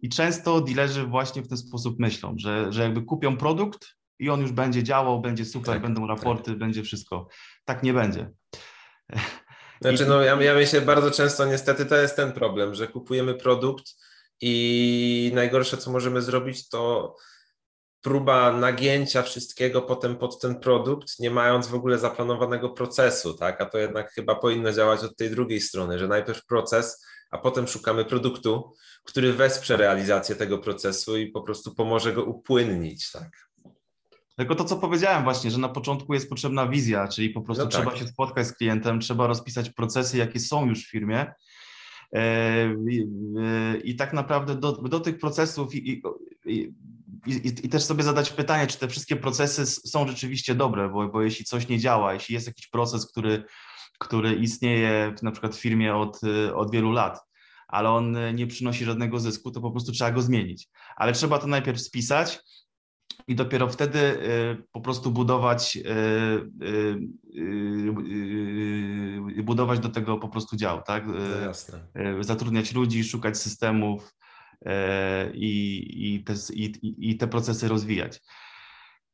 [0.00, 4.40] I często dealerzy właśnie w ten sposób myślą, że, że jakby kupią produkt, i on
[4.40, 6.58] już będzie działał, będzie super, tak, będą raporty, tak.
[6.58, 7.28] będzie wszystko.
[7.64, 8.30] Tak nie będzie.
[9.80, 13.84] Znaczy, no ja, ja myślę bardzo często, niestety to jest ten problem, że kupujemy produkt
[14.40, 17.14] i najgorsze, co możemy zrobić, to
[18.02, 23.60] próba nagięcia wszystkiego potem pod ten produkt, nie mając w ogóle zaplanowanego procesu, tak?
[23.60, 27.68] A to jednak chyba powinno działać od tej drugiej strony, że najpierw proces, a potem
[27.68, 28.72] szukamy produktu,
[29.04, 33.51] który wesprze realizację tego procesu i po prostu pomoże go upłynnić, tak?
[34.36, 37.70] Tylko to, co powiedziałem właśnie, że na początku jest potrzebna wizja, czyli po prostu no
[37.70, 37.80] tak.
[37.80, 41.32] trzeba się spotkać z klientem, trzeba rozpisać procesy, jakie są już w firmie.
[42.12, 43.06] E, I,
[43.84, 46.02] i tak naprawdę do, do tych procesów i,
[46.46, 46.72] i,
[47.26, 51.44] i, też sobie zadać pytanie, czy te wszystkie procesy są rzeczywiście dobre, bo, bo jeśli
[51.44, 53.44] coś nie działa, jeśli jest jakiś proces, który,
[53.98, 56.20] który istnieje na przykład w firmie od,
[56.54, 57.20] od wielu lat,
[57.68, 60.68] ale on nie przynosi żadnego zysku, to po prostu trzeba go zmienić.
[60.96, 62.40] Ale trzeba to najpierw spisać,
[63.28, 65.80] i dopiero wtedy y, po prostu budować, y,
[69.38, 71.04] y, budować do tego po prostu dział, tak?
[71.06, 74.14] No Zatrudniać ludzi, szukać systemów
[75.34, 76.72] i, i, te, i,
[77.10, 78.20] i te procesy rozwijać.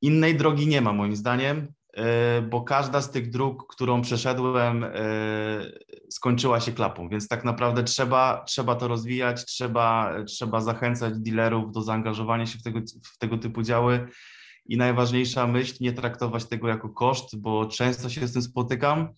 [0.03, 1.73] Innej drogi nie ma moim zdaniem.
[1.99, 4.91] E, bo każda z tych dróg, którą przeszedłem, e,
[6.11, 11.83] skończyła się klapą, więc tak naprawdę trzeba, trzeba to rozwijać, trzeba, trzeba zachęcać dealerów do
[11.83, 12.81] zaangażowania się w tego,
[13.15, 14.09] w tego typu działy
[14.67, 19.09] i najważniejsza myśl, nie traktować tego jako koszt, bo często się z tym spotykam,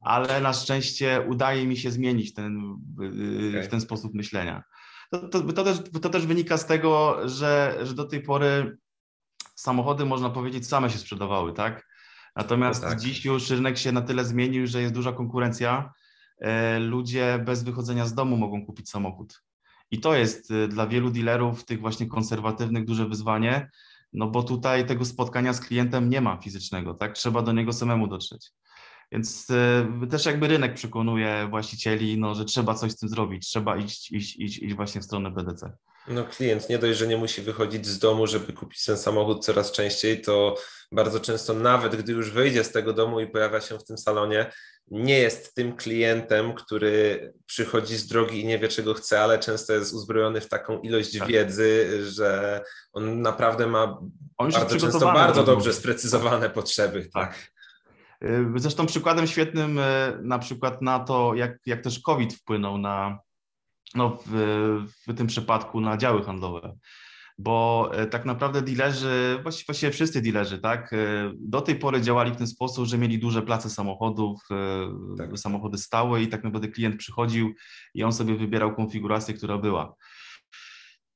[0.00, 3.62] ale na szczęście udaje mi się zmienić ten, okay.
[3.62, 4.62] w ten sposób myślenia.
[5.10, 8.78] To, to, to, też, to też wynika z tego, że, że do tej pory
[9.54, 11.89] samochody, można powiedzieć, same się sprzedawały, tak?
[12.36, 13.00] Natomiast tak.
[13.00, 15.92] dziś już rynek się na tyle zmienił, że jest duża konkurencja.
[16.38, 19.42] E, ludzie bez wychodzenia z domu mogą kupić samochód.
[19.90, 23.70] I to jest e, dla wielu dealerów, tych właśnie konserwatywnych, duże wyzwanie,
[24.12, 27.12] no bo tutaj tego spotkania z klientem nie ma fizycznego, tak?
[27.12, 28.50] Trzeba do niego samemu dotrzeć.
[29.12, 29.50] Więc
[30.02, 34.12] y, też jakby rynek przekonuje właścicieli, no, że trzeba coś z tym zrobić, trzeba iść,
[34.12, 35.72] iść, iść, iść właśnie w stronę BDC.
[36.10, 39.72] No klient nie dość, że nie musi wychodzić z domu, żeby kupić ten samochód coraz
[39.72, 40.56] częściej, to
[40.92, 44.50] bardzo często nawet gdy już wyjdzie z tego domu i pojawia się w tym salonie,
[44.90, 49.72] nie jest tym klientem, który przychodzi z drogi i nie wie czego chce, ale często
[49.72, 51.28] jest uzbrojony w taką ilość tak.
[51.28, 52.60] wiedzy, że
[52.92, 53.98] on naprawdę ma
[54.38, 57.08] on bardzo często bardzo dobrze sprecyzowane potrzeby.
[57.12, 57.12] tak.
[57.12, 57.52] tak.
[58.30, 63.18] Y, zresztą przykładem świetnym y, na przykład na to, jak, jak też COVID wpłynął na,
[63.94, 66.76] no w, w tym przypadku na działy handlowe.
[67.38, 70.94] Bo y, tak naprawdę dealerzy, właściwie wszyscy dealerzy, tak,
[71.34, 74.40] do tej pory działali w ten sposób, że mieli duże place samochodów,
[75.18, 75.38] tak.
[75.38, 77.54] samochody stałe i tak naprawdę klient przychodził
[77.94, 79.94] i on sobie wybierał konfigurację, która była.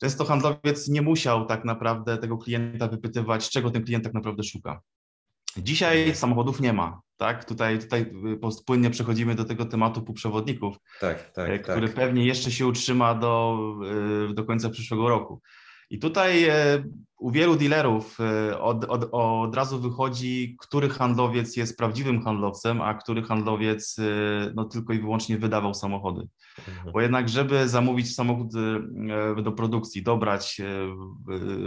[0.01, 4.81] Często handlowiec nie musiał tak naprawdę tego klienta wypytywać, czego ten klient tak naprawdę szuka.
[5.57, 7.45] Dzisiaj samochodów nie ma, tak?
[7.45, 8.13] Tutaj, tutaj
[8.67, 11.97] płynnie przechodzimy do tego tematu półprzewodników, tak, tak, e, który tak.
[11.97, 13.59] pewnie jeszcze się utrzyma do,
[14.31, 15.41] e, do końca przyszłego roku.
[15.91, 16.85] I tutaj e,
[17.19, 18.19] u wielu dealerów
[18.61, 23.97] od, od, od razu wychodzi, który handlowiec jest prawdziwym handlowcem, a który handlowiec
[24.55, 26.29] no, tylko i wyłącznie wydawał samochody.
[26.69, 26.93] Mhm.
[26.93, 28.49] Bo jednak, żeby zamówić samochód
[29.43, 30.61] do produkcji, dobrać,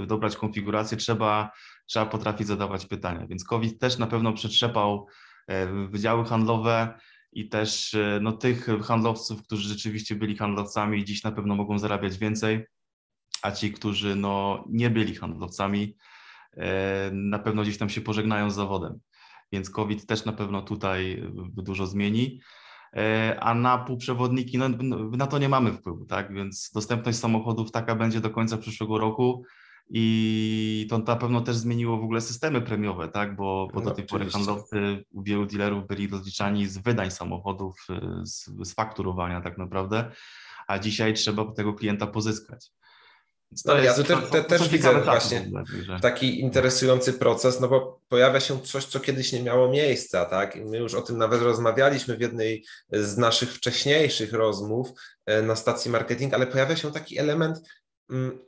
[0.07, 1.51] dobrać konfigurację, trzeba
[1.87, 3.27] trzeba potrafić zadawać pytania.
[3.27, 5.07] Więc COVID też na pewno przetrzepał
[5.47, 6.99] e, wydziały handlowe
[7.33, 12.17] i też e, no, tych handlowców, którzy rzeczywiście byli handlowcami, dziś na pewno mogą zarabiać
[12.17, 12.65] więcej,
[13.41, 15.95] a ci, którzy no, nie byli handlowcami,
[16.57, 18.99] e, na pewno gdzieś tam się pożegnają z zawodem.
[19.51, 21.23] Więc COVID też na pewno tutaj
[21.53, 22.39] dużo zmieni.
[23.39, 24.69] A na półprzewodniki, no,
[25.17, 26.33] na to nie mamy wpływu, tak?
[26.33, 29.43] Więc dostępność samochodów taka będzie do końca przyszłego roku.
[29.89, 33.35] I to na pewno też zmieniło w ogóle systemy premiowe, tak?
[33.35, 37.87] Bo, bo do tej pory handlowcy u wielu dealerów byli rozliczani z wydań samochodów,
[38.23, 40.11] z, z fakturowania tak naprawdę,
[40.67, 42.71] a dzisiaj trzeba tego klienta pozyskać.
[43.65, 45.51] No, ja te, te, też widzę właśnie
[46.01, 50.55] taki interesujący proces, no bo pojawia się coś, co kiedyś nie miało miejsca, tak?
[50.55, 54.89] I my już o tym nawet rozmawialiśmy w jednej z naszych wcześniejszych rozmów
[55.25, 57.59] e, na stacji marketing, ale pojawia się taki element
[58.09, 58.39] mm,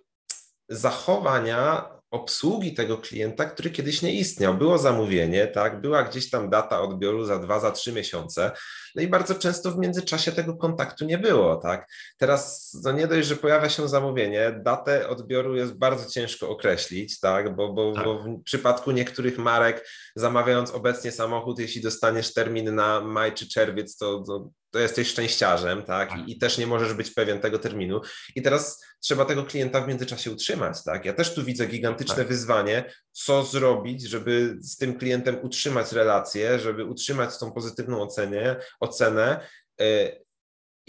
[0.70, 4.56] zachowania obsługi tego klienta, który kiedyś nie istniał.
[4.56, 8.52] Było zamówienie, tak, była gdzieś tam data odbioru za dwa, za trzy miesiące,
[8.96, 11.88] no i bardzo często w międzyczasie tego kontaktu nie było, tak.
[12.18, 17.56] Teraz no nie dość, że pojawia się zamówienie, datę odbioru jest bardzo ciężko określić, tak,
[17.56, 18.06] bo, bo, tak.
[18.06, 23.98] bo w przypadku niektórych marek zamawiając obecnie samochód, jeśli dostaniesz termin na maj czy czerwiec,
[23.98, 26.18] to, to to jesteś szczęściarzem, tak?
[26.18, 28.02] I, I, też nie możesz być pewien tego terminu.
[28.36, 31.06] I teraz trzeba tego klienta w międzyczasie utrzymać, tak?
[31.06, 32.28] Ja też tu widzę gigantyczne tak.
[32.28, 39.48] wyzwanie, co zrobić, żeby z tym klientem utrzymać relację, żeby utrzymać tą pozytywną ocenie, ocenę.
[39.82, 40.30] Y,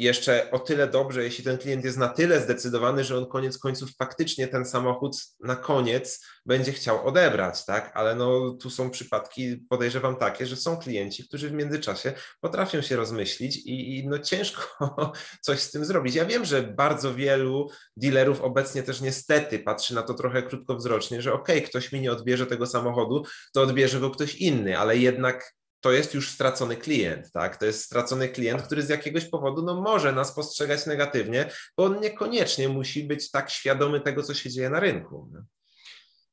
[0.00, 3.90] jeszcze o tyle dobrze, jeśli ten klient jest na tyle zdecydowany, że on koniec końców
[3.98, 7.90] faktycznie ten samochód na koniec będzie chciał odebrać, tak?
[7.94, 12.96] Ale no tu są przypadki, podejrzewam takie, że są klienci, którzy w międzyczasie potrafią się
[12.96, 14.62] rozmyślić i, i no ciężko
[15.46, 16.14] coś z tym zrobić.
[16.14, 21.32] Ja wiem, że bardzo wielu dealerów obecnie też niestety patrzy na to trochę krótkowzrocznie, że
[21.32, 25.59] okej, okay, ktoś mi nie odbierze tego samochodu, to odbierze go ktoś inny, ale jednak
[25.80, 27.56] to jest już stracony klient, tak?
[27.56, 32.00] To jest stracony klient, który z jakiegoś powodu no, może nas postrzegać negatywnie, bo on
[32.00, 35.30] niekoniecznie musi być tak świadomy tego, co się dzieje na rynku.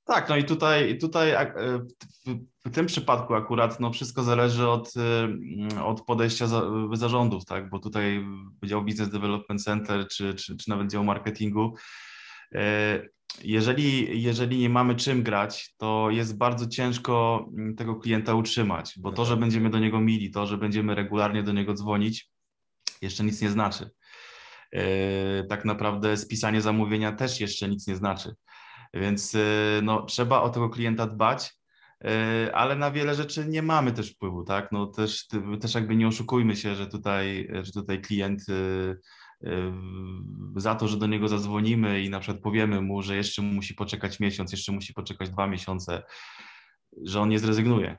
[0.07, 1.55] Tak, no i tutaj, tutaj e,
[2.65, 4.93] w tym przypadku akurat no wszystko zależy od,
[5.75, 6.61] e, od podejścia za,
[6.93, 7.69] zarządów, tak?
[7.69, 8.25] bo tutaj
[8.65, 11.75] dział Business Development Center czy, czy, czy nawet dział marketingu
[12.55, 13.01] e,
[13.43, 19.11] jeżeli, jeżeli nie mamy czym grać, to jest bardzo ciężko mm, tego klienta utrzymać, bo
[19.11, 22.29] to, że będziemy do niego mili, to, że będziemy regularnie do niego dzwonić,
[23.01, 23.89] jeszcze nic nie znaczy.
[24.73, 28.35] E, tak naprawdę spisanie zamówienia też jeszcze nic nie znaczy.
[28.93, 29.39] Więc e,
[29.83, 31.53] no, trzeba o tego klienta dbać,
[32.03, 34.71] e, ale na wiele rzeczy nie mamy też wpływu, tak?
[34.71, 35.27] No też,
[35.61, 38.41] też jakby nie oszukujmy się, że tutaj, że tutaj klient
[40.55, 44.19] za to, że do niego zadzwonimy i na przykład powiemy mu, że jeszcze musi poczekać
[44.19, 46.03] miesiąc, jeszcze musi poczekać dwa miesiące,
[47.03, 47.97] że on nie zrezygnuje.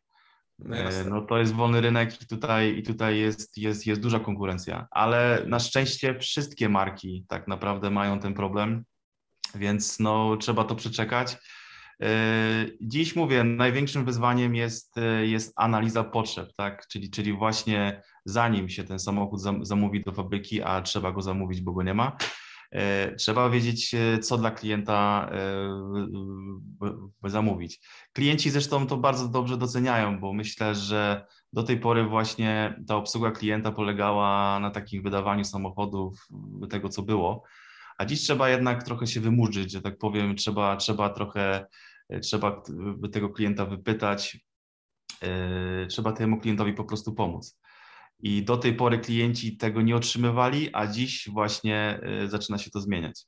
[0.58, 4.20] No, e, no to jest wolny rynek i tutaj, i tutaj jest, jest, jest duża
[4.20, 8.84] konkurencja, ale na szczęście wszystkie marki tak naprawdę mają ten problem,
[9.54, 11.36] więc no trzeba to przeczekać.
[12.80, 16.86] Dziś mówię, największym wyzwaniem jest, jest analiza potrzeb, tak?
[16.86, 21.72] czyli, czyli właśnie zanim się ten samochód zamówi do fabryki, a trzeba go zamówić, bo
[21.72, 22.16] go nie ma,
[22.70, 25.30] E, trzeba wiedzieć, e, co dla klienta
[27.24, 27.80] e, zamówić.
[28.12, 33.30] Klienci zresztą to bardzo dobrze doceniają, bo myślę, że do tej pory właśnie ta obsługa
[33.30, 36.28] klienta polegała na takim wydawaniu samochodów,
[36.70, 37.42] tego co było,
[37.98, 41.66] a dziś trzeba jednak trochę się wymurzyć, że tak powiem, trzeba, trzeba trochę,
[42.22, 42.62] trzeba
[43.12, 44.38] tego klienta wypytać,
[45.88, 47.58] trzeba temu klientowi po prostu pomóc.
[48.20, 52.80] I do tej pory klienci tego nie otrzymywali, a dziś właśnie y, zaczyna się to
[52.80, 53.26] zmieniać.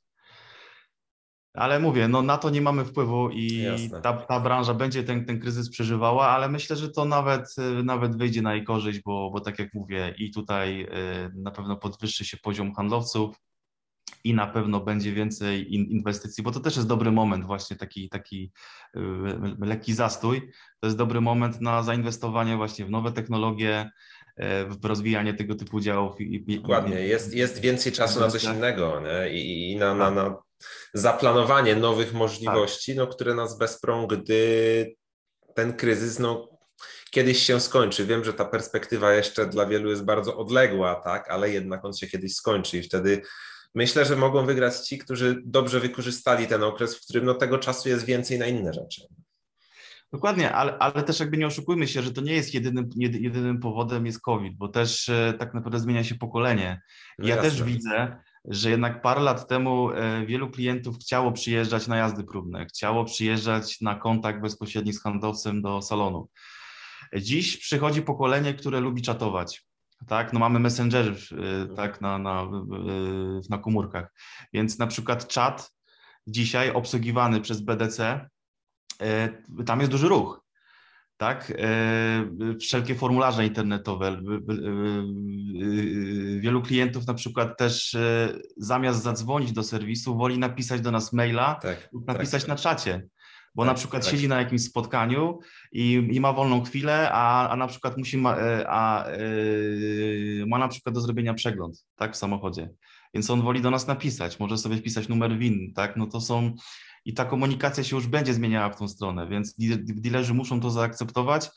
[1.53, 3.67] Ale mówię, no na to nie mamy wpływu i
[4.03, 8.17] ta, ta branża będzie ten, ten kryzys przeżywała, ale myślę, że to nawet, y, nawet
[8.17, 10.87] wyjdzie na jej korzyść, bo, bo tak jak mówię, i tutaj y,
[11.35, 13.35] na pewno podwyższy się poziom handlowców
[14.23, 18.51] i na pewno będzie więcej inwestycji, bo to też jest dobry moment, właśnie taki, taki
[19.59, 20.51] lekki zastój.
[20.79, 23.91] To jest dobry moment na zainwestowanie właśnie w nowe technologie,
[24.67, 26.15] w rozwijanie tego typu działów.
[26.47, 29.33] Dokładnie, jest, jest więcej czasu na coś innego nie?
[29.33, 30.37] i, i na, na, na
[30.93, 34.95] zaplanowanie nowych możliwości, no, które nas wesprą, gdy
[35.55, 36.49] ten kryzys no,
[37.11, 38.05] kiedyś się skończy.
[38.05, 42.07] Wiem, że ta perspektywa jeszcze dla wielu jest bardzo odległa, tak, ale jednak on się
[42.07, 43.21] kiedyś skończy i wtedy
[43.75, 47.89] myślę, że mogą wygrać ci, którzy dobrze wykorzystali ten okres, w którym no, tego czasu
[47.89, 49.01] jest więcej na inne rzeczy.
[50.13, 54.05] Dokładnie, ale, ale też jakby nie oszukujmy się, że to nie jest jedynym, jedynym powodem
[54.05, 56.81] jest COVID, bo też e, tak naprawdę zmienia się pokolenie.
[57.19, 57.49] No ja jasne.
[57.49, 62.65] też widzę, że jednak parę lat temu e, wielu klientów chciało przyjeżdżać na jazdy próbne,
[62.65, 66.29] chciało przyjeżdżać na kontakt bezpośredni z handlowcem do salonu.
[67.15, 69.65] Dziś przychodzi pokolenie, które lubi czatować.
[70.07, 71.15] Tak, no mamy messengery
[71.71, 72.47] e, tak, na, na,
[73.49, 74.13] na komórkach,
[74.53, 75.71] więc na przykład czat
[76.27, 78.29] dzisiaj obsługiwany przez BDC
[79.65, 80.41] tam jest duży ruch.
[81.17, 81.53] Tak?
[81.57, 84.07] E, wszelkie formularze internetowe.
[84.07, 84.21] E,
[86.39, 87.97] wielu klientów na przykład też
[88.57, 92.49] zamiast zadzwonić do serwisu, woli napisać do nas maila tak, lub napisać tak.
[92.49, 93.07] na czacie
[93.55, 94.11] bo tak, na przykład tak.
[94.11, 95.39] siedzi na jakimś spotkaniu
[95.71, 98.37] i, i ma wolną chwilę, a, a na przykład musi ma,
[98.67, 99.05] a,
[100.47, 102.69] ma na przykład do zrobienia przegląd tak, w samochodzie.
[103.13, 105.97] Więc on woli do nas napisać, może sobie wpisać numer WIN, tak?
[105.97, 106.53] No to są
[107.05, 111.49] i ta komunikacja się już będzie zmieniała w tą stronę, więc dealerzy muszą to zaakceptować,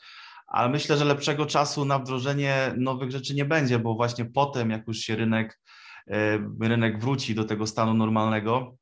[0.47, 4.87] ale myślę, że lepszego czasu na wdrożenie nowych rzeczy nie będzie, bo właśnie potem, jak
[4.87, 5.59] już się rynek,
[6.07, 8.77] e, rynek wróci do tego stanu normalnego,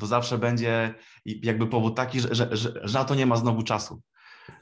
[0.00, 0.94] to zawsze będzie
[1.24, 4.02] jakby powód taki, że, że, że, że na to nie ma znowu czasu.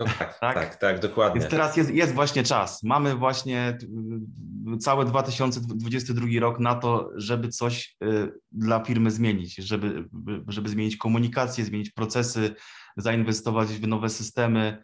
[0.00, 1.40] No tak, tak, tak, tak, dokładnie.
[1.40, 2.82] Więc teraz jest, jest właśnie czas.
[2.82, 3.78] Mamy właśnie
[4.80, 10.04] cały 2022 rok na to, żeby coś y, dla firmy zmienić, żeby,
[10.48, 12.54] żeby zmienić komunikację, zmienić procesy,
[12.96, 14.82] zainwestować w nowe systemy.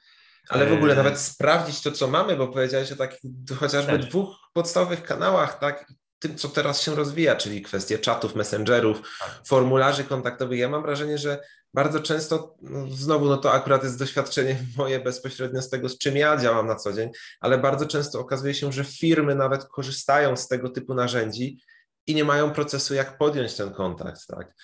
[0.49, 3.21] Ale w ogóle nawet sprawdzić to, co mamy, bo powiedziałeś o takich
[3.59, 4.07] chociażby Też.
[4.07, 5.93] dwóch podstawowych kanałach, tak?
[6.19, 9.41] Tym, co teraz się rozwija, czyli kwestie czatów, messengerów, tak.
[9.47, 10.59] formularzy kontaktowych.
[10.59, 11.41] Ja mam wrażenie, że
[11.75, 16.17] bardzo często, no znowu, no to akurat jest doświadczenie moje bezpośrednio z tego, z czym
[16.17, 17.11] ja działam na co dzień,
[17.41, 21.59] ale bardzo często okazuje się, że firmy nawet korzystają z tego typu narzędzi
[22.07, 24.27] i nie mają procesu, jak podjąć ten kontakt.
[24.27, 24.55] Tak?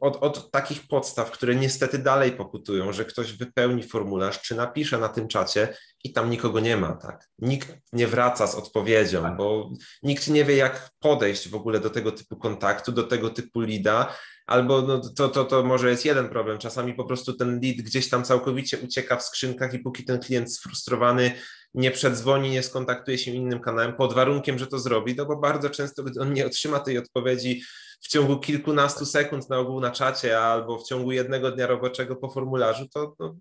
[0.00, 5.08] Od, od takich podstaw, które niestety dalej pokutują, że ktoś wypełni formularz, czy napisze na
[5.08, 6.92] tym czacie i tam nikogo nie ma.
[6.92, 7.28] Tak?
[7.38, 9.36] Nikt nie wraca z odpowiedzią, tak.
[9.36, 9.70] bo
[10.02, 14.14] nikt nie wie, jak podejść w ogóle do tego typu kontaktu, do tego typu lida,
[14.46, 16.58] albo no, to, to, to może jest jeden problem.
[16.58, 20.54] Czasami po prostu ten lead gdzieś tam całkowicie ucieka w skrzynkach i póki ten klient
[20.54, 21.32] sfrustrowany
[21.74, 25.70] nie przedzwoni, nie skontaktuje się innym kanałem pod warunkiem, że to zrobi, no bo bardzo
[25.70, 27.62] często gdy on nie otrzyma tej odpowiedzi
[28.00, 32.30] w ciągu kilkunastu sekund na ogół na czacie albo w ciągu jednego dnia roboczego po
[32.30, 33.36] formularzu, to no,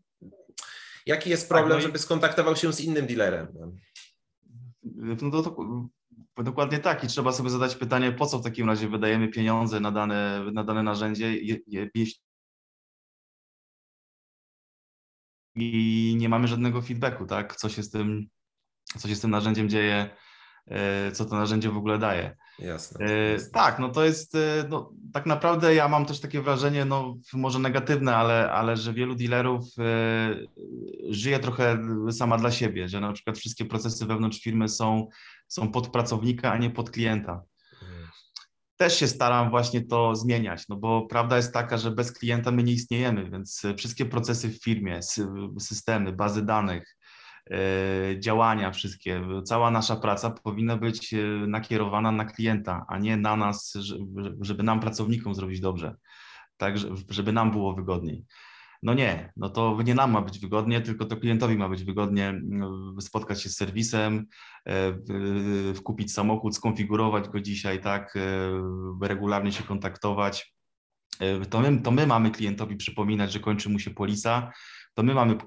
[1.05, 1.83] jaki jest problem, tak, no i...
[1.83, 3.47] żeby skontaktował się z innym dealerem?
[4.83, 5.55] No to, to,
[6.43, 9.91] dokładnie tak i trzeba sobie zadać pytanie, po co w takim razie wydajemy pieniądze na
[9.91, 11.37] dane, na dane narzędzie,
[11.95, 12.22] jeśli
[15.55, 17.55] i nie mamy żadnego feedbacku, tak?
[17.55, 18.27] Co się z tym,
[18.97, 20.09] co się z tym narzędziem dzieje,
[20.67, 22.35] e, co to narzędzie w ogóle daje.
[22.59, 23.05] Jasne.
[23.05, 23.49] E, jasne.
[23.51, 27.59] Tak, no to jest, e, no, tak naprawdę ja mam też takie wrażenie, no może
[27.59, 29.65] negatywne, ale, ale że wielu dealerów
[31.09, 31.77] żyje trochę
[32.11, 35.07] sama dla siebie, że na przykład wszystkie procesy wewnątrz firmy są,
[35.47, 37.43] są pod pracownika, a nie pod klienta
[38.77, 42.63] też się staram właśnie to zmieniać, no bo prawda jest taka, że bez klienta my
[42.63, 44.99] nie istniejemy, więc e, wszystkie procesy w firmie,
[45.59, 46.97] systemy, bazy danych,
[47.51, 47.55] e,
[48.19, 51.17] działania wszystkie, cała nasza praca powinna być e,
[51.47, 53.73] nakierowana na klienta, a nie na nas,
[54.41, 55.95] żeby nam pracownikom zrobić dobrze,
[56.57, 56.75] tak,
[57.09, 58.25] żeby nam było wygodniej.
[58.83, 62.39] No nie, no to nie nam ma być wygodnie, tylko to klientowi ma być wygodnie
[62.43, 64.25] no, spotkać się z serwisem,
[64.67, 64.93] e,
[65.83, 68.19] kupić samochód, skonfigurować go dzisiaj, tak, e,
[69.07, 70.53] regularnie się kontaktować.
[71.19, 74.51] E, to my, to my mamy klientowi przypominać, że kończy mu się polisa,
[74.93, 75.37] to my mamy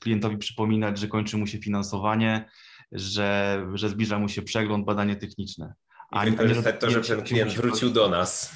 [0.00, 2.48] klientowi przypominać, że kończy mu się finansowanie,
[2.92, 5.74] że, że zbliża mu się przegląd, badanie techniczne.
[6.10, 8.54] A I wykorzystać to, że ten klient wrócił do nas.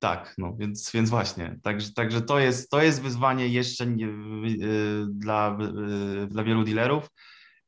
[0.00, 1.58] Tak, no więc, więc właśnie.
[1.62, 5.58] Także, także to, jest, to jest wyzwanie jeszcze nie, y, dla,
[6.22, 7.10] y, dla wielu dealerów.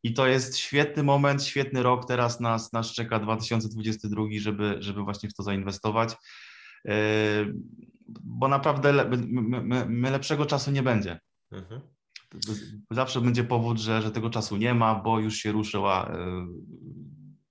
[0.02, 2.08] I to jest świetny moment, świetny rok.
[2.08, 6.12] Teraz nas, nas czeka 2022, żeby, żeby właśnie w to zainwestować.
[6.88, 6.92] Y,
[8.08, 11.20] bo naprawdę le, my, my, lepszego czasu nie będzie.
[11.50, 11.80] Mhm.
[12.90, 16.12] Zawsze będzie powód, że, że tego czasu nie ma, bo już się ruszyła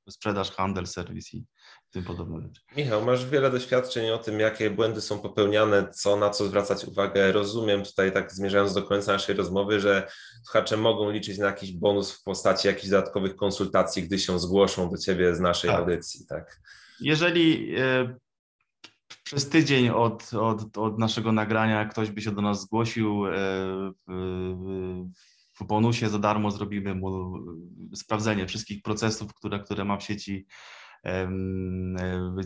[0.09, 1.45] sprzedaż, handel, serwis i,
[1.91, 2.61] tym podobne rzeczy.
[2.77, 7.31] Michał, masz wiele doświadczeń o tym, jakie błędy są popełniane, co na co zwracać uwagę.
[7.31, 10.07] Rozumiem tutaj, tak zmierzając do końca naszej rozmowy, że
[10.43, 14.97] słuchacze mogą liczyć na jakiś bonus w postaci jakichś dodatkowych konsultacji, gdy się zgłoszą do
[14.97, 15.79] Ciebie z naszej tak.
[15.79, 16.25] audycji.
[16.25, 16.61] Tak?
[16.99, 18.15] Jeżeli e,
[19.23, 23.31] przez tydzień od, od, od naszego nagrania ktoś by się do nas zgłosił, e,
[24.07, 25.05] w,
[25.59, 27.33] w bonusie za darmo zrobimy mu
[27.95, 30.45] sprawdzenie wszystkich procesów, które, które ma w sieci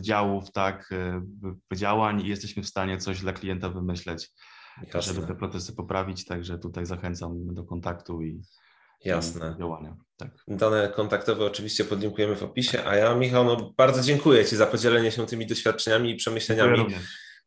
[0.00, 1.22] działów, tak, e,
[1.76, 4.30] działań i jesteśmy w stanie coś dla klienta wymyśleć,
[4.94, 5.02] Jasne.
[5.02, 8.42] żeby te procesy poprawić, także tutaj zachęcam do kontaktu i,
[9.04, 9.56] Jasne.
[9.58, 9.96] Działania.
[10.16, 10.30] Tak.
[10.48, 15.10] Dane kontaktowe oczywiście podlinkujemy w opisie, a ja Michał, no bardzo dziękuję Ci za podzielenie
[15.10, 16.86] się tymi doświadczeniami i przemyśleniami.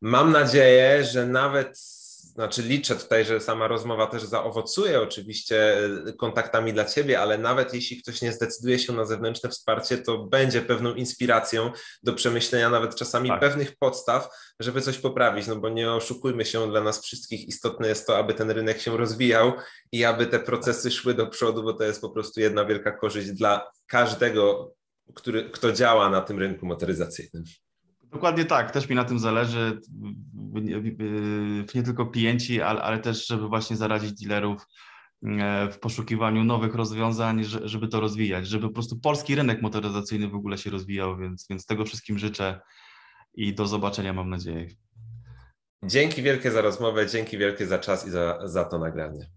[0.01, 6.73] Mam nadzieję, że nawet znaczy liczę tutaj, że sama rozmowa też zaowocuje oczywiście e, kontaktami
[6.73, 10.93] dla Ciebie, ale nawet jeśli ktoś nie zdecyduje się na zewnętrzne wsparcie, to będzie pewną
[10.93, 11.71] inspiracją
[12.03, 13.39] do przemyślenia nawet czasami tak.
[13.39, 18.07] pewnych podstaw, żeby coś poprawić, no bo nie oszukujmy się, dla nas wszystkich istotne jest
[18.07, 19.53] to, aby ten rynek się rozwijał
[19.91, 23.31] i aby te procesy szły do przodu, bo to jest po prostu jedna wielka korzyść
[23.31, 24.73] dla każdego,
[25.15, 27.43] który, kto działa na tym rynku motoryzacyjnym.
[28.11, 29.81] Dokładnie tak, też mi na tym zależy.
[31.75, 34.67] Nie tylko klienci, ale, też, żeby właśnie zaradzić dealerów
[35.23, 40.35] e, w poszukiwaniu nowych rozwiązań, żeby to rozwijać, żeby po prostu polski rynek motoryzacyjny w
[40.35, 42.61] ogóle się rozwijał, więc, więc tego wszystkim życzę
[43.33, 44.67] i do zobaczenia mam nadzieję.
[45.83, 49.29] Dzięki wielkie za rozmowę, dzięki wielkie za czas i za, za to nagranie.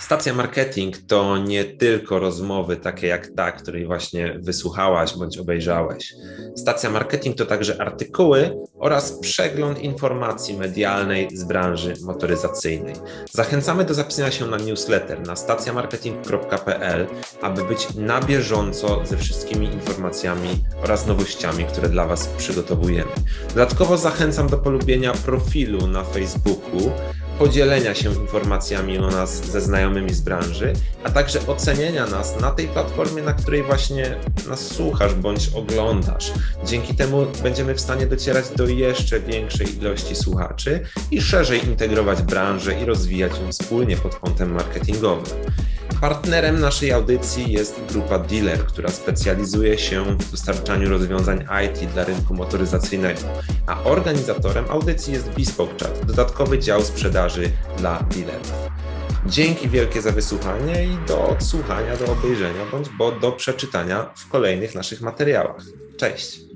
[0.00, 6.14] Stacja marketing to nie tylko rozmowy takie jak ta, której właśnie wysłuchałaś bądź obejrzałeś.
[6.56, 12.94] Stacja marketing to także artykuły oraz przegląd informacji medialnej z branży motoryzacyjnej.
[13.32, 17.06] Zachęcamy do zapisania się na newsletter na stacjamarketing.pl,
[17.42, 20.48] aby być na bieżąco ze wszystkimi informacjami
[20.82, 23.10] oraz nowościami, które dla Was przygotowujemy.
[23.48, 26.92] Dodatkowo zachęcam do polubienia profilu na Facebooku
[27.38, 30.72] podzielenia się informacjami o nas ze znajomymi z branży,
[31.04, 34.16] a także ocenienia nas na tej platformie, na której właśnie
[34.48, 36.32] nas słuchasz bądź oglądasz.
[36.64, 40.80] Dzięki temu będziemy w stanie docierać do jeszcze większej ilości słuchaczy
[41.10, 45.34] i szerzej integrować branżę i rozwijać ją wspólnie pod kątem marketingowym.
[46.00, 52.34] Partnerem naszej audycji jest grupa Dealer, która specjalizuje się w dostarczaniu rozwiązań IT dla rynku
[52.34, 53.20] motoryzacyjnego,
[53.66, 58.52] a organizatorem audycji jest Bespoke Chat, dodatkowy dział sprzedaży dla dealerów.
[59.26, 64.74] Dzięki wielkie za wysłuchanie i do odsłuchania, do obejrzenia bądź bo do przeczytania w kolejnych
[64.74, 65.62] naszych materiałach.
[65.96, 66.53] Cześć!